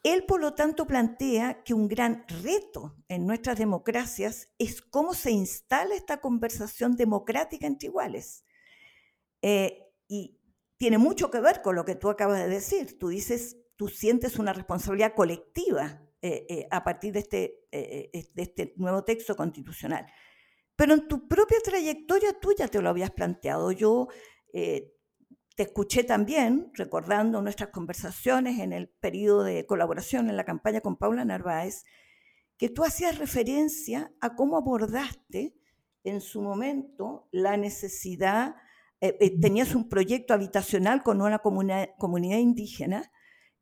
[0.02, 5.32] Él, por lo tanto, plantea que un gran reto en nuestras democracias es cómo se
[5.32, 8.44] instala esta conversación democrática entre iguales.
[9.42, 10.40] Eh, y
[10.76, 12.98] tiene mucho que ver con lo que tú acabas de decir.
[12.98, 18.74] Tú dices, tú sientes una responsabilidad colectiva eh, eh, a partir de este, de este
[18.76, 20.06] nuevo texto constitucional.
[20.76, 23.72] Pero en tu propia trayectoria tú ya te lo habías planteado.
[23.72, 24.06] Yo
[25.58, 30.94] te escuché también, recordando nuestras conversaciones en el periodo de colaboración en la campaña con
[30.94, 31.82] Paula Narváez,
[32.56, 35.56] que tú hacías referencia a cómo abordaste
[36.04, 38.54] en su momento la necesidad,
[39.00, 43.10] eh, eh, tenías un proyecto habitacional con una comunidad, comunidad indígena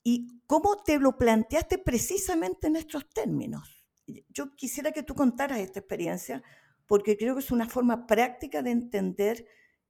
[0.03, 3.87] y cómo te lo planteaste precisamente en estos términos.
[4.29, 6.43] yo quisiera que tú contaras esta experiencia
[6.85, 9.47] porque creo que es una forma práctica de entender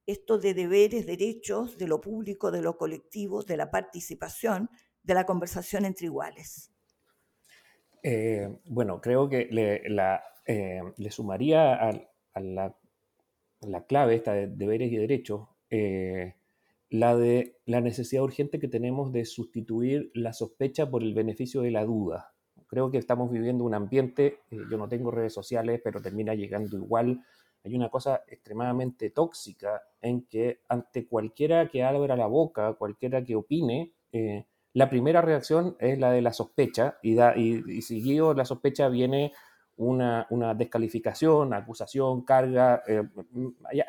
[0.07, 4.69] esto de deberes, derechos, de lo público, de lo colectivo, de la participación,
[5.03, 6.71] de la conversación entre iguales.
[8.03, 9.81] Eh, bueno, creo que le,
[10.45, 11.91] eh, sumaría a,
[12.39, 12.75] la,
[13.87, 16.35] clave esta de deberes y derechos eh,
[16.89, 21.71] la de la necesidad urgente que tenemos de sustituir la sospecha por el beneficio de
[21.71, 22.33] la duda.
[22.67, 27.23] Creo que estamos viviendo un ambiente, yo no tengo redes sociales, pero termina llegando igual.
[27.67, 33.35] Hay una cosa extremadamente tóxica en que ante cualquiera que abra la boca, cualquiera que
[33.35, 33.91] opine,
[34.73, 39.33] la primera reacción es la de la sospecha y, da, y, seguido la sospecha viene
[39.75, 42.83] una, descalificación, acusación, carga.
[42.87, 43.03] Eh,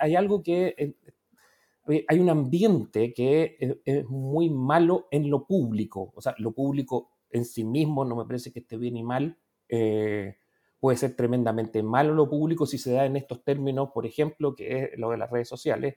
[0.00, 0.74] hay, algo que...
[0.76, 6.12] Eh, hay un ambiente que es, muy malo en lo público.
[6.14, 9.36] O sea, lo público en sí mismo no me parece que esté bien y mal.
[9.68, 10.36] Eh,
[10.80, 14.84] puede ser tremendamente malo lo público si se da en estos términos, por ejemplo, que
[14.84, 15.96] es lo de las redes sociales.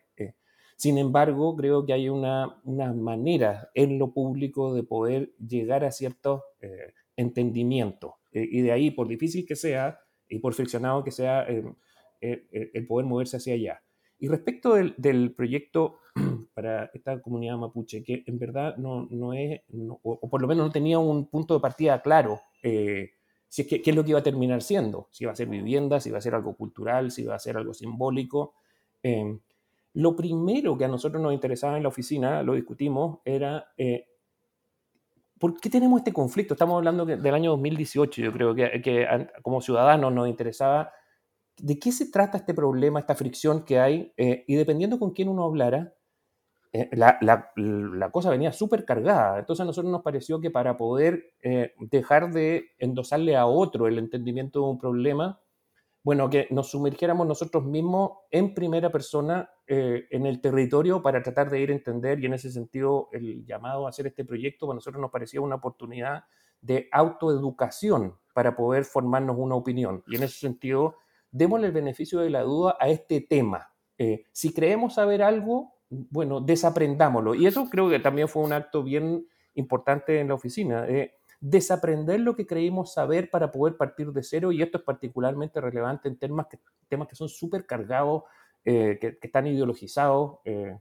[0.81, 6.41] Sin embargo, creo que hay una, manera en lo público de poder llegar a ciertos
[6.59, 8.13] eh, entendimientos.
[8.31, 11.63] Eh, y de ahí, por difícil que sea y por friccionado que sea, eh,
[12.73, 13.83] el poder moverse hacia allá.
[14.17, 15.99] Y respecto del, proyecto
[16.55, 19.61] para esta comunidad mapuche, que en verdad no, no es,
[20.01, 22.41] o, por lo menos no tenía un punto de partida claro,
[23.51, 25.49] si es que, qué es lo que iba a terminar siendo, si iba a ser
[25.49, 28.53] vivienda, si iba a ser algo cultural, si iba a ser algo simbólico.
[29.93, 34.07] Lo primero que a nosotros nos interesaba en la oficina, lo discutimos, era eh,
[35.37, 36.53] ¿por qué tenemos este conflicto?
[36.53, 40.93] Estamos hablando del año 2018, yo creo que, como ciudadanos nos interesaba
[41.57, 45.27] de qué se trata este problema, esta fricción que hay, eh, y dependiendo con quién
[45.27, 45.93] uno hablara,
[46.73, 49.39] eh, la, cosa venía súper cargada.
[49.39, 51.33] Entonces a nosotros nos pareció que para poder
[51.79, 55.41] dejar de endosarle a otro el entendimiento de un problema,
[56.03, 61.51] bueno, que nos sumergiéramos nosotros mismos en primera persona eh, en el territorio para tratar
[61.51, 64.75] de ir a entender y en ese sentido el llamado a hacer este proyecto para
[64.75, 66.23] nosotros nos parecía una oportunidad
[66.59, 70.03] de autoeducación para poder formarnos una opinión.
[70.07, 70.95] Y en ese sentido,
[71.29, 73.71] démosle el beneficio de la duda a este tema.
[73.97, 77.35] Eh, si creemos saber algo, bueno, desaprendámoslo.
[77.35, 80.87] Y eso creo que también fue un acto bien importante en la oficina.
[80.87, 85.59] Eh, desaprender lo que creímos saber para poder partir de cero, y esto es particularmente
[85.59, 88.23] relevante en temas que, que son súper cargados,
[88.63, 90.77] eh, que, están ideologizados, eh,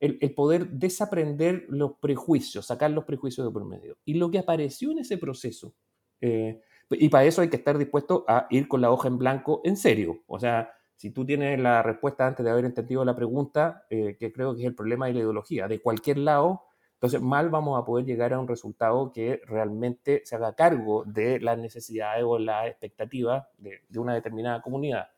[0.00, 3.96] el, poder desaprender los prejuicios, sacar los prejuicios de por medio.
[4.04, 5.72] Y lo que apareció en ese proceso,
[6.20, 9.76] y para eso hay que estar dispuesto a ir con la hoja en blanco en
[9.76, 14.32] serio, o sea, si tú tienes la respuesta antes de haber entendido la pregunta, que
[14.32, 16.62] creo que es el problema de la ideología, de cualquier lado,
[17.02, 21.40] entonces, mal vamos a poder llegar a un resultado que realmente se haga cargo de
[21.40, 25.08] las necesidades o las expectativas de, una determinada comunidad.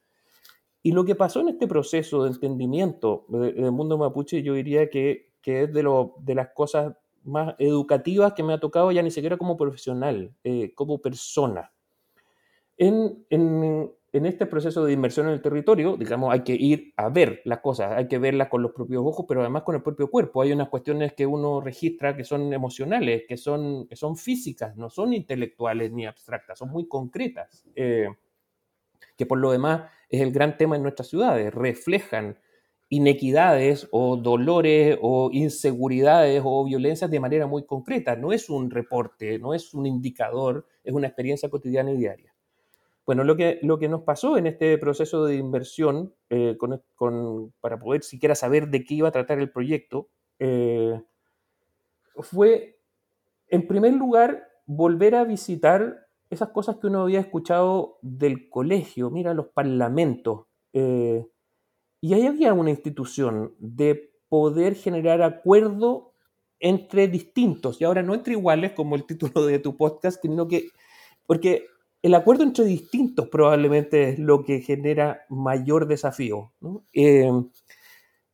[0.83, 5.35] Y lo que pasó en este proceso de entendimiento del mundo mapuche, yo diría que,
[5.45, 10.35] es de, las cosas más educativas que me ha tocado ya ni siquiera como profesional,
[10.43, 11.71] eh, como persona.
[12.79, 17.43] En, en este proceso de inmersión en el territorio, digamos, hay que ir a ver
[17.45, 20.41] las cosas, hay que verlas con los propios ojos, pero además con el propio cuerpo.
[20.41, 24.89] Hay unas cuestiones que uno registra que son emocionales, que son, que son físicas, no
[24.89, 28.07] son intelectuales ni abstractas, son muy concretas, eh,
[29.17, 32.39] que por lo demás es el gran tema en nuestras ciudades, reflejan
[32.91, 38.15] inequidades o dolores o inseguridades o violencias de manera muy concreta.
[38.15, 42.34] No es un reporte, no es un indicador, es una experiencia cotidiana y diaria.
[43.07, 46.57] Bueno, lo que, lo que nos pasó en este proceso de inversión, eh,
[47.61, 51.03] para poder siquiera saber de qué iba a tratar el proyecto, eh,
[52.17, 52.79] fue,
[53.49, 59.35] en primer lugar, volver a visitar esas cosas que uno había escuchado del colegio, mira,
[59.35, 60.47] los parlamentos.
[60.73, 61.27] Eh,
[62.01, 66.15] y ahí había una institución de poder generar acuerdo
[66.59, 70.69] entre distintos, y ahora no entre iguales, como el título de tu podcast, sino que,
[71.27, 71.67] porque
[72.05, 76.53] el acuerdo entre distintos probablemente es lo que genera mayor desafío.
[76.93, 77.33] Eh,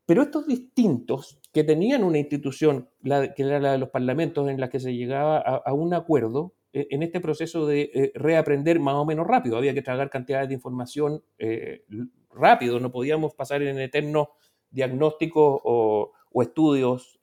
[0.04, 4.68] pero estos distintos que tenían una institución, que era la de los parlamentos, en la
[4.68, 9.04] que se llegaba a, un acuerdo, eh, en este proceso de eh, reaprender más o
[9.04, 11.22] menos rápido, había que tragar cantidades de información
[12.32, 14.30] rápido, no podíamos pasar en eternos
[14.68, 17.20] diagnósticos o, o estudios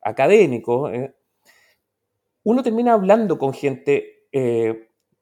[0.00, 0.90] académicos.
[2.44, 4.14] Uno termina hablando con gente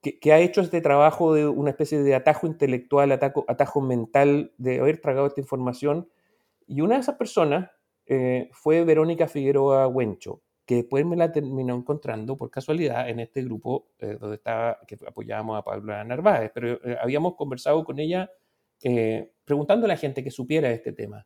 [0.03, 4.80] que, ha hecho este trabajo de una especie de atajo intelectual, atajo, atajo mental, de
[4.80, 6.09] haber tragado esta información.
[6.66, 7.70] Y una de esas personas
[8.07, 10.42] eh, fue Verónica Figueroa Huencho.
[10.66, 14.96] que después me la terminó encontrando por casualidad en este grupo eh, donde estaba, que
[15.07, 18.30] apoyábamos a Pablo Narváez, pero eh, habíamos conversado con ella
[19.44, 21.24] preguntando a la gente que supiera este tema.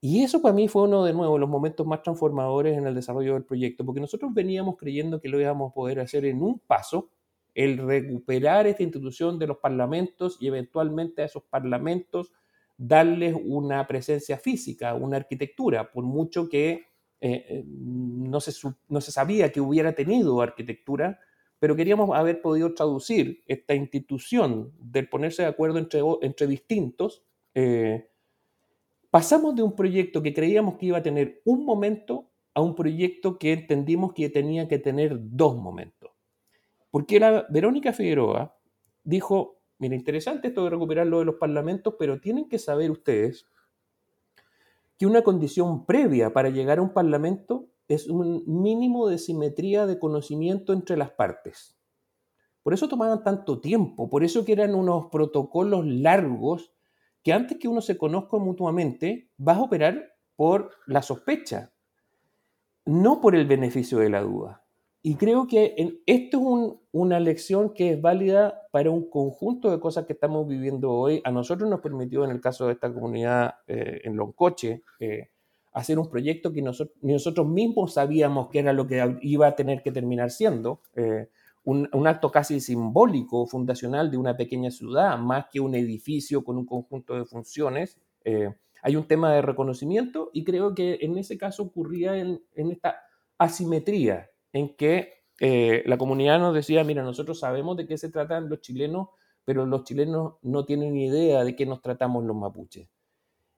[0.00, 3.34] Y eso para mí fue uno de nuevo los momentos más transformadores en el desarrollo
[3.34, 7.10] del proyecto, porque nosotros veníamos creyendo que lo íbamos a poder hacer en un paso,
[7.58, 12.32] el recuperar esta institución de los parlamentos y eventualmente a esos parlamentos
[12.76, 16.70] darles una presencia física, una arquitectura, por mucho que
[17.20, 18.52] eh, eh, no, se,
[18.88, 21.18] no se sabía que hubiera tenido arquitectura,
[21.58, 27.24] pero queríamos haber podido traducir esta institución del ponerse de acuerdo entre, entre distintos.
[27.54, 28.08] Eh,
[29.10, 33.36] pasamos de un proyecto que creíamos que iba a tener un momento a un proyecto
[33.36, 36.17] que entendimos que tenía que tener dos momentos.
[36.90, 38.56] Porque la Verónica Figueroa
[39.04, 43.46] dijo, mira, interesante esto de recuperar lo de los parlamentos, pero tienen que saber ustedes
[44.98, 49.98] que una condición previa para llegar a un parlamento es un mínimo de simetría de
[49.98, 51.78] conocimiento entre las partes.
[52.62, 56.74] Por eso tomaban tanto tiempo, por eso que eran unos protocolos largos
[57.22, 61.72] que antes que uno se conozca mutuamente, vas a operar por la sospecha,
[62.84, 64.67] no por el beneficio de la duda.
[65.00, 70.06] Y creo que esto es una lección que es válida para un conjunto de cosas
[70.06, 71.20] que estamos viviendo hoy.
[71.24, 75.30] A nosotros nos permitió, en el caso de esta comunidad eh, en Loncoche, eh,
[75.72, 79.82] hacer un proyecto que nosotros, nosotros mismos sabíamos que era lo que iba a tener
[79.82, 80.80] que terminar siendo.
[80.96, 81.28] Eh,
[81.62, 86.56] un, un, acto casi simbólico, fundacional de una pequeña ciudad, más que un edificio con
[86.56, 87.98] un conjunto de funciones.
[88.82, 92.96] hay un tema de reconocimiento y creo que en ese caso ocurría en, en esta
[93.38, 98.48] asimetría en que eh, la comunidad nos decía, mira, nosotros sabemos de qué se tratan
[98.48, 99.08] los chilenos,
[99.44, 102.88] pero los chilenos no tienen ni idea de qué nos tratamos los mapuches.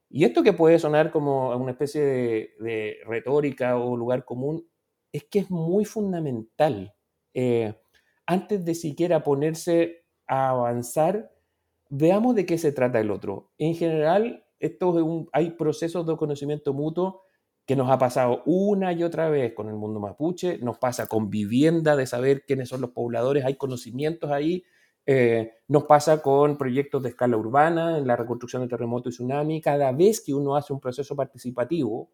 [0.09, 4.67] Y esto que puede sonar como una especie de, retórica o lugar común,
[5.11, 6.93] es que es muy fundamental.
[7.33, 7.73] Eh,
[8.25, 11.31] antes de siquiera ponerse a avanzar,
[11.89, 13.51] veamos de qué se trata el otro.
[13.57, 17.23] En general, esto hay procesos de conocimiento mutuo
[17.71, 21.29] que nos ha pasado una y otra vez con el mundo mapuche, nos pasa con
[21.29, 24.65] vivienda, de saber quiénes son los pobladores, hay conocimientos ahí,
[25.05, 29.61] eh, nos pasa con proyectos de escala urbana, en la reconstrucción de terremoto y tsunami,
[29.61, 32.11] cada vez que uno hace un proceso participativo,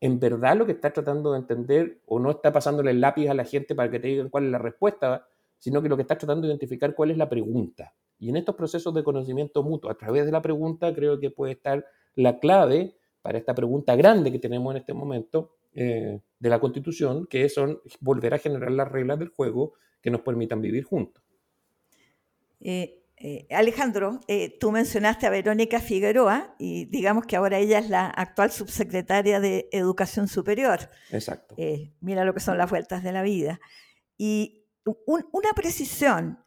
[0.00, 3.34] en verdad lo que está tratando de entender o no está pasándole el lápiz a
[3.34, 5.28] la gente para que te digan cuál es la respuesta,
[5.58, 7.94] sino que lo que está tratando de identificar cuál es la pregunta.
[8.18, 11.52] Y en estos procesos de conocimiento mutuo, a través de la pregunta, creo que puede
[11.52, 11.86] estar
[12.16, 12.96] la clave
[13.28, 17.78] para esta pregunta grande que tenemos en este momento eh, de la Constitución, que son
[18.00, 21.22] volver a generar las reglas del juego que nos permitan vivir juntos.
[22.58, 24.20] Eh, eh, Alejandro,
[24.58, 29.68] tú mencionaste a Verónica Figueroa y digamos que ahora ella es la actual subsecretaria de
[29.72, 30.88] Educación Superior.
[31.10, 31.54] Exacto.
[32.00, 33.60] mira lo que son las vueltas de la vida.
[34.16, 34.64] Y
[35.04, 36.38] una precisión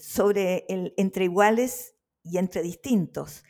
[0.00, 3.42] sobre el entre iguales y entre distintos.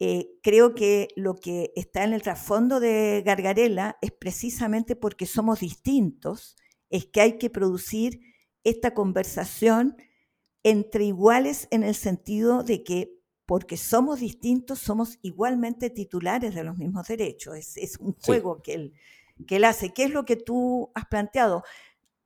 [0.00, 5.60] Eh, creo que lo que está en el trasfondo de Gargarela es precisamente porque somos
[5.60, 6.56] distintos,
[6.90, 8.20] es que hay que producir
[8.64, 9.96] esta conversación
[10.62, 13.14] entre iguales en el sentido de que
[13.46, 17.76] porque somos distintos somos igualmente titulares de los mismos derechos.
[17.76, 18.94] Es, un juego que, él,
[19.46, 19.92] que él hace.
[19.92, 21.62] ¿Qué es lo que tú has planteado?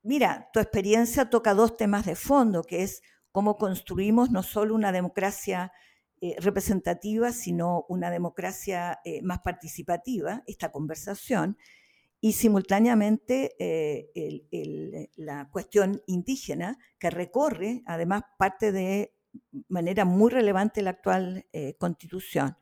[0.01, 3.01] Mira, tu experiencia toca dos temas de fondo, que es
[3.31, 5.73] cómo construimos no solo una democracia
[6.21, 11.57] eh, representativa, sino una democracia eh, más participativa, esta conversación,
[12.19, 19.13] y simultáneamente eh, la cuestión indígena, que recorre además parte de
[19.69, 21.45] manera muy relevante la actual
[21.77, 22.57] constitución,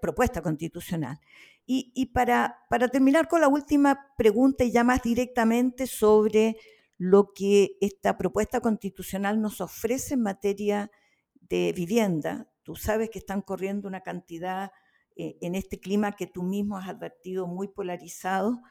[0.00, 1.18] propuesta constitucional.
[1.66, 6.56] Y, y para, para terminar con la última pregunta y ya más directamente sobre
[6.96, 10.92] lo que esta propuesta constitucional nos ofrece en materia
[11.40, 14.72] de vivienda, Tú sabes que están corriendo una cantidad
[15.16, 18.62] eh, en este clima que tú mismo has advertido muy polarizado,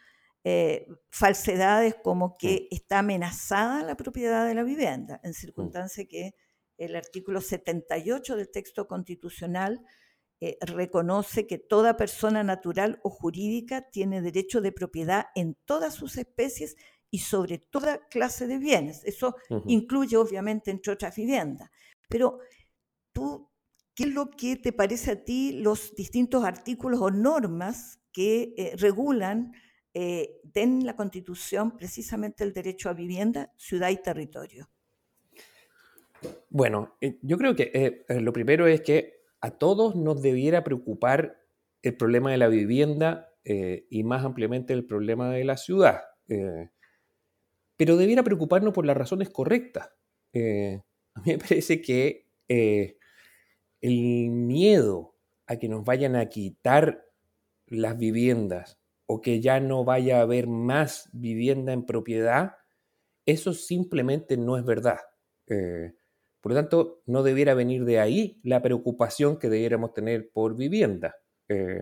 [0.43, 6.33] eh, falsedades como que está amenazada la propiedad de la vivienda, en circunstancia que
[6.77, 9.85] el artículo 78 del texto constitucional
[10.39, 16.17] eh, reconoce que toda persona natural o jurídica tiene derecho de propiedad en todas sus
[16.17, 16.75] especies
[17.11, 19.03] y sobre toda clase de bienes.
[19.03, 19.35] Eso
[19.67, 21.69] incluye, obviamente, entre otras viviendas.
[22.09, 22.39] Pero
[23.11, 23.50] tú
[24.01, 28.73] ¿Qué es lo que te parece a ti los distintos artículos o normas que eh,
[28.77, 29.53] regulan
[29.93, 34.71] eh, en la Constitución precisamente el derecho a vivienda, ciudad y territorio?
[36.49, 41.39] Bueno, eh, yo creo que lo primero es que a todos nos debiera preocupar
[41.83, 46.01] el problema de la vivienda eh, y más ampliamente el problema de la ciudad.
[46.27, 46.71] Eh,
[47.77, 49.91] pero debiera preocuparnos por las razones correctas.
[50.33, 52.31] a mí me parece que
[53.81, 55.15] el miedo
[55.47, 57.05] a que nos vayan a quitar
[57.67, 62.53] las viviendas o que ya no vaya a haber más vivienda en propiedad,
[63.25, 64.99] eso simplemente no es verdad.
[66.41, 71.15] Por lo tanto, no debiera venir de ahí la preocupación que debiéramos tener por vivienda.
[71.47, 71.81] Eh,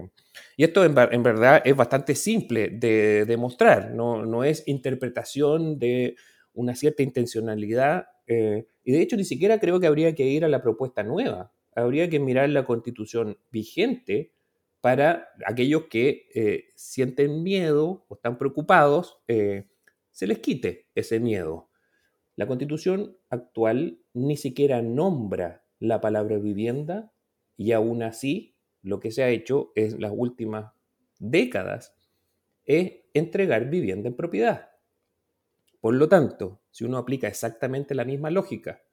[0.57, 6.15] y esto en, verdad es bastante simple de demostrar, no, es interpretación de
[6.53, 8.07] una cierta intencionalidad.
[8.27, 11.53] Eh, y de hecho ni siquiera creo que habría que ir a la propuesta nueva.
[11.75, 14.33] Habría que mirar la constitución vigente
[14.81, 21.69] para aquellos que eh, sienten miedo o están preocupados, se les quite ese miedo.
[22.35, 27.11] La constitución actual ni siquiera nombra la palabra vivienda
[27.57, 30.71] y aún así lo que se ha hecho en las últimas
[31.19, 31.95] décadas
[32.65, 34.69] es entregar vivienda en propiedad.
[35.81, 38.83] Por lo tanto, si uno aplica exactamente la misma lógica,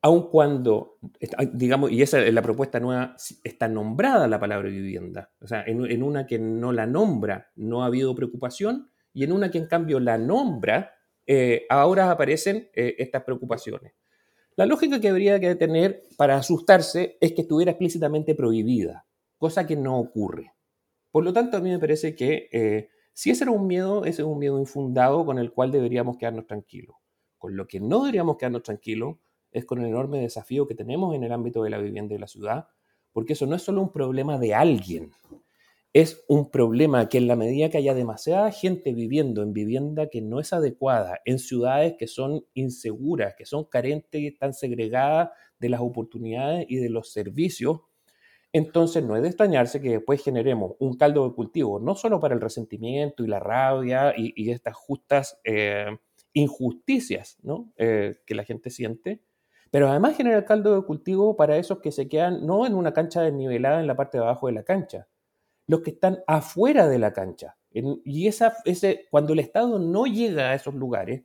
[0.00, 0.98] aun cuando,
[1.52, 6.02] digamos, y esa es la propuesta nueva, está nombrada la palabra vivienda, o sea, en,
[6.02, 9.98] una que no la nombra no ha habido preocupación y en una que en cambio
[9.98, 10.92] la nombra,
[11.26, 13.94] eh, ahora aparecen eh, estas preocupaciones.
[14.54, 19.76] La lógica que habría que tener para asustarse es que estuviera explícitamente prohibida, cosa que
[19.76, 20.52] no ocurre.
[21.10, 24.22] Por lo tanto, a mí me parece que eh, si ese era un miedo, ese
[24.22, 26.96] es un miedo infundado con el cual deberíamos quedarnos tranquilos.
[27.36, 29.16] Con lo que no deberíamos quedarnos tranquilos
[29.52, 32.26] es con el enorme desafío que tenemos en el ámbito de la vivienda y la
[32.26, 32.68] ciudad,
[33.12, 35.12] porque eso no es solo un problema de alguien,
[35.92, 40.20] es un problema que en la medida que haya demasiada gente viviendo en vivienda que
[40.20, 45.68] no es adecuada, en ciudades que son inseguras, que son carentes y están segregadas de
[45.70, 47.80] las oportunidades y de los servicios,
[48.52, 52.34] entonces no es de extrañarse que después generemos un caldo de cultivo, no solo para
[52.34, 55.86] el resentimiento y la rabia y, estas justas eh,
[56.32, 57.38] injusticias
[57.76, 59.20] eh, que la gente siente,
[59.70, 63.22] pero además genera caldo de cultivo para esos que se quedan no en una cancha
[63.22, 65.08] desnivelada en la parte de abajo de la cancha,
[65.66, 67.56] los que están afuera de la cancha.
[67.70, 68.56] y esa,
[69.10, 71.22] cuando el Estado no llega a esos lugares,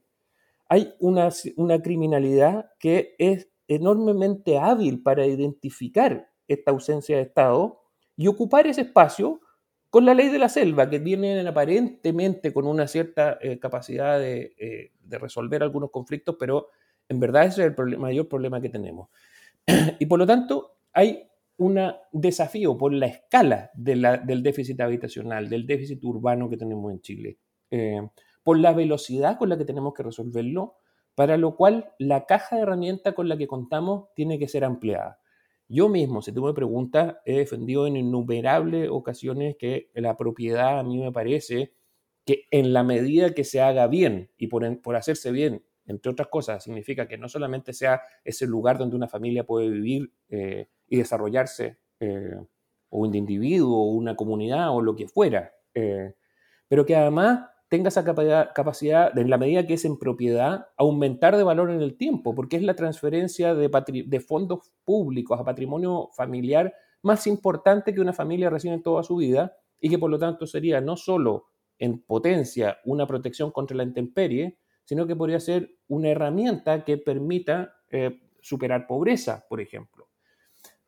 [0.67, 7.81] hay una, una criminalidad que es enormemente hábil para identificar esta ausencia de Estado
[8.15, 9.41] y ocupar ese espacio
[9.89, 14.55] con la ley de la selva, que tienen aparentemente con una cierta eh, capacidad de,
[14.57, 16.69] eh, de, resolver algunos conflictos, pero
[17.09, 19.09] en verdad ese es el mayor problema que tenemos.
[19.99, 21.27] y por lo tanto, hay
[21.57, 21.79] un
[22.11, 27.37] desafío por la escala del déficit habitacional, del déficit urbano que tenemos en Chile,
[27.69, 28.01] eh,
[28.43, 30.75] por la velocidad con la que tenemos que resolverlo,
[31.15, 35.19] para lo cual la caja de herramientas con la que contamos tiene que ser ampliada.
[35.69, 40.83] Yo mismo, si tú me preguntas, he defendido en innumerables ocasiones que la propiedad a
[40.83, 41.73] mí me parece
[42.25, 46.27] que en la medida que se haga bien y por, por hacerse bien, entre otras
[46.27, 50.97] cosas, significa que no solamente sea ese lugar donde una familia puede vivir eh, y
[50.97, 52.35] desarrollarse, eh,
[52.89, 56.13] o un individuo, o una comunidad, o lo que fuera, eh,
[56.67, 61.43] pero que además tenga esa capacidad, en la medida que es en propiedad, aumentar de
[61.43, 63.69] valor en el tiempo, porque es la transferencia de,
[64.05, 69.15] de fondos públicos a patrimonio familiar más importante que una familia recibe en toda su
[69.15, 71.45] vida y que por lo tanto sería no solo
[71.79, 77.75] en potencia una protección contra la intemperie, sino que podría ser una herramienta que permita
[77.89, 80.09] eh, superar pobreza, por ejemplo.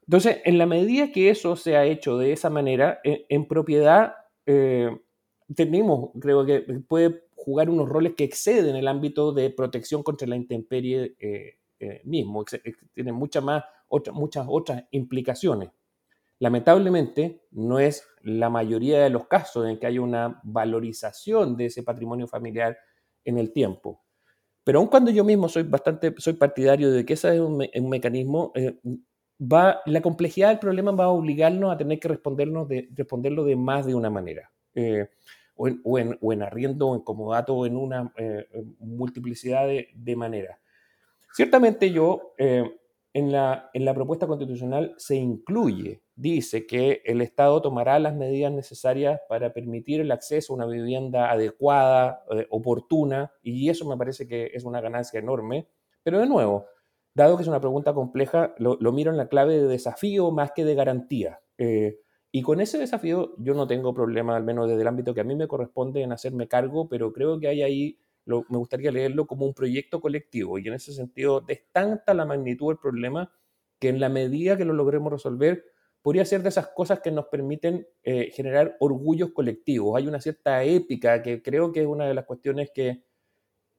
[0.01, 4.13] Entonces, en la medida que eso se ha hecho de esa manera, e, en, propiedad
[4.45, 4.89] eh,
[5.55, 10.35] tenemos, creo que puede jugar unos roles que exceden el ámbito de protección contra la
[10.35, 12.43] intemperie eh, mismo,
[12.93, 13.63] tiene muchas más,
[14.13, 15.69] muchas otras implicaciones.
[16.39, 21.83] Lamentablemente, no es la mayoría de los casos en que hay una valorización de ese
[21.83, 22.77] patrimonio familiar
[23.25, 24.01] en el tiempo.
[24.63, 28.53] Pero aun cuando yo mismo soy bastante, soy partidario de que ese es un, mecanismo,
[29.39, 33.55] va, la complejidad del problema va a obligarnos a tener que respondernos de, responderlo de
[33.55, 34.51] más de una manera.
[34.73, 35.07] Eh,
[35.55, 38.45] o, en, arriendo, o en comodato, o en una eh,
[38.79, 40.59] multiplicidad de, maneras.
[41.33, 42.69] Ciertamente yo, eh,
[43.15, 48.51] en, la, en la propuesta constitucional se incluye, dice que el Estado tomará las medidas
[48.51, 54.51] necesarias para permitir el acceso a una vivienda adecuada, oportuna, y eso me parece que
[54.53, 55.69] es una ganancia enorme.
[56.03, 56.65] Pero de nuevo,
[57.13, 60.65] dado que es una pregunta compleja, lo, miro en la clave de desafío más que
[60.65, 61.39] de garantía.
[61.57, 62.01] Eh,
[62.33, 65.23] y con ese desafío yo no tengo problema, al menos desde el ámbito que a
[65.23, 69.45] mí me corresponde en hacerme cargo, pero creo que hay ahí, me gustaría leerlo como
[69.45, 70.57] un proyecto colectivo.
[70.57, 73.31] Y en ese sentido, es tanta la magnitud del problema
[73.79, 75.63] que en la medida que lo logremos resolver,
[76.01, 79.97] podría ser de esas cosas que nos permiten eh, generar orgullos colectivos.
[79.97, 83.03] Hay una cierta épica que creo que es una de las cuestiones que,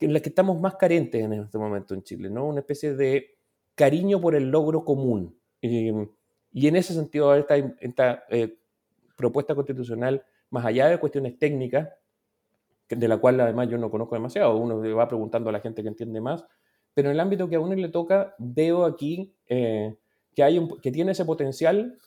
[0.01, 2.47] en las que estamos más carentes en este momento en Chile, ¿no?
[2.47, 3.38] Una especie de
[3.74, 5.38] cariño por el logro común.
[5.61, 8.59] y en ese sentido, esta, eh,
[9.16, 11.88] propuesta constitucional, más allá de cuestiones técnicas,
[12.89, 15.89] de la cual además yo no conozco demasiado, uno va preguntando a la gente que
[15.89, 16.45] entiende más,
[16.95, 19.97] pero en el ámbito que a uno le toca, veo aquí eh,
[20.34, 21.99] que, hay que tiene ese potencial.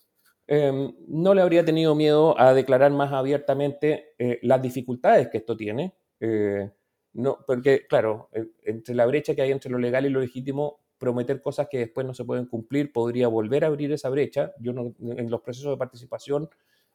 [0.48, 5.56] Em, no le habría tenido miedo a declarar más abiertamente eh, las dificultades que esto
[5.56, 6.72] tiene, eh,
[7.14, 8.30] no, porque claro,
[8.64, 12.06] entre la brecha que hay entre lo legal y lo legítimo, prometer cosas que después
[12.06, 14.54] no se pueden cumplir podría volver a abrir esa brecha.
[14.60, 16.50] Yo en los procesos de participación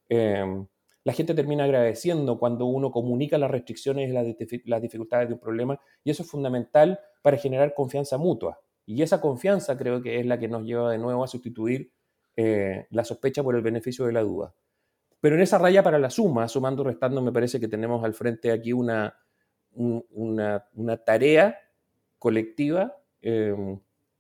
[0.09, 0.67] em,
[1.05, 5.79] la gente termina agradeciendo cuando uno comunica las restricciones y las, dificultades de un problema,
[6.03, 8.59] y eso es fundamental para generar confianza mutua.
[8.87, 11.93] Y esa confianza creo que es la que nos lleva de nuevo a sustituir
[12.37, 14.55] eh, la sospecha por el beneficio de la duda.
[15.21, 18.51] Pero en esa raya para la suma, sumando, restando, me parece que tenemos al frente
[18.51, 19.15] aquí una,
[19.75, 21.59] una, tarea
[22.19, 23.79] colectiva em,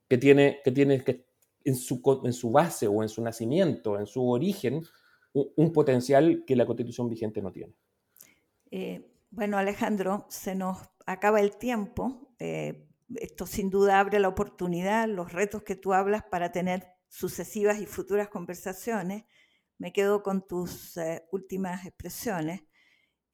[0.09, 1.26] que tiene, que, tiene que
[1.64, 4.82] en, su, en su base o en su nacimiento, en su origen,
[5.35, 7.74] un potencial que la constitución vigente no tiene.
[8.70, 12.35] Eh, bueno, Alejandro, se nos acaba el tiempo.
[12.39, 17.80] Eh, esto sin duda abre la oportunidad, los retos que tú hablas para tener sucesivas
[17.80, 19.24] y futuras conversaciones.
[19.76, 22.62] Me quedo con tus eh, últimas expresiones.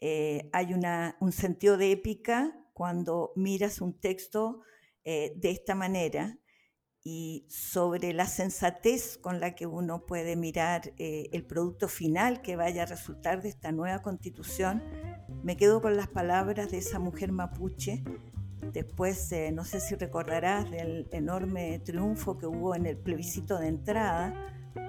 [0.01, 4.63] hay una, un sentido de épica cuando miras un texto
[5.05, 6.40] de esta manera
[7.03, 12.57] y sobre la sensatez con la que uno puede mirar eh, el producto final que
[12.57, 14.83] vaya a resultar de esta nueva constitución,
[15.43, 18.05] me quedo con las palabras de esa mujer mapuche.
[18.73, 24.35] Después, no sé si recordarás del enorme triunfo que hubo en el plebiscito de entrada,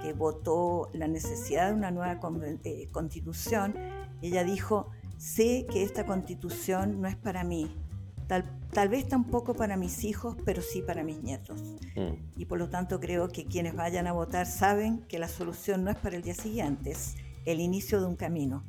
[0.03, 2.19] que votó la necesidad de una nueva
[2.63, 3.75] eh, constitución.
[4.21, 7.73] Ella dijo, sé que esta constitución no es para mí,
[8.71, 11.61] Tal, vez tampoco para mis hijos, pero sí para mis nietos.
[11.97, 12.39] Mm.
[12.39, 15.91] Y por lo tanto creo que quienes vayan a votar saben que la solución no
[15.91, 18.63] es para el día siguiente, es el inicio de un camino.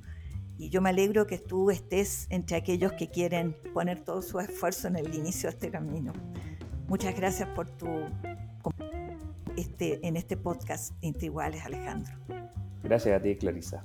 [0.58, 4.88] Y yo me alegro que tú estés entre aquellos que quieren poner todo su esfuerzo
[4.88, 6.12] en el inicio de este camino.
[6.88, 7.86] Muchas gracias por tu
[9.56, 12.12] este, en este podcast Entre Iguales, Alejandro.
[12.82, 13.84] Gracias a ti, Clarisa.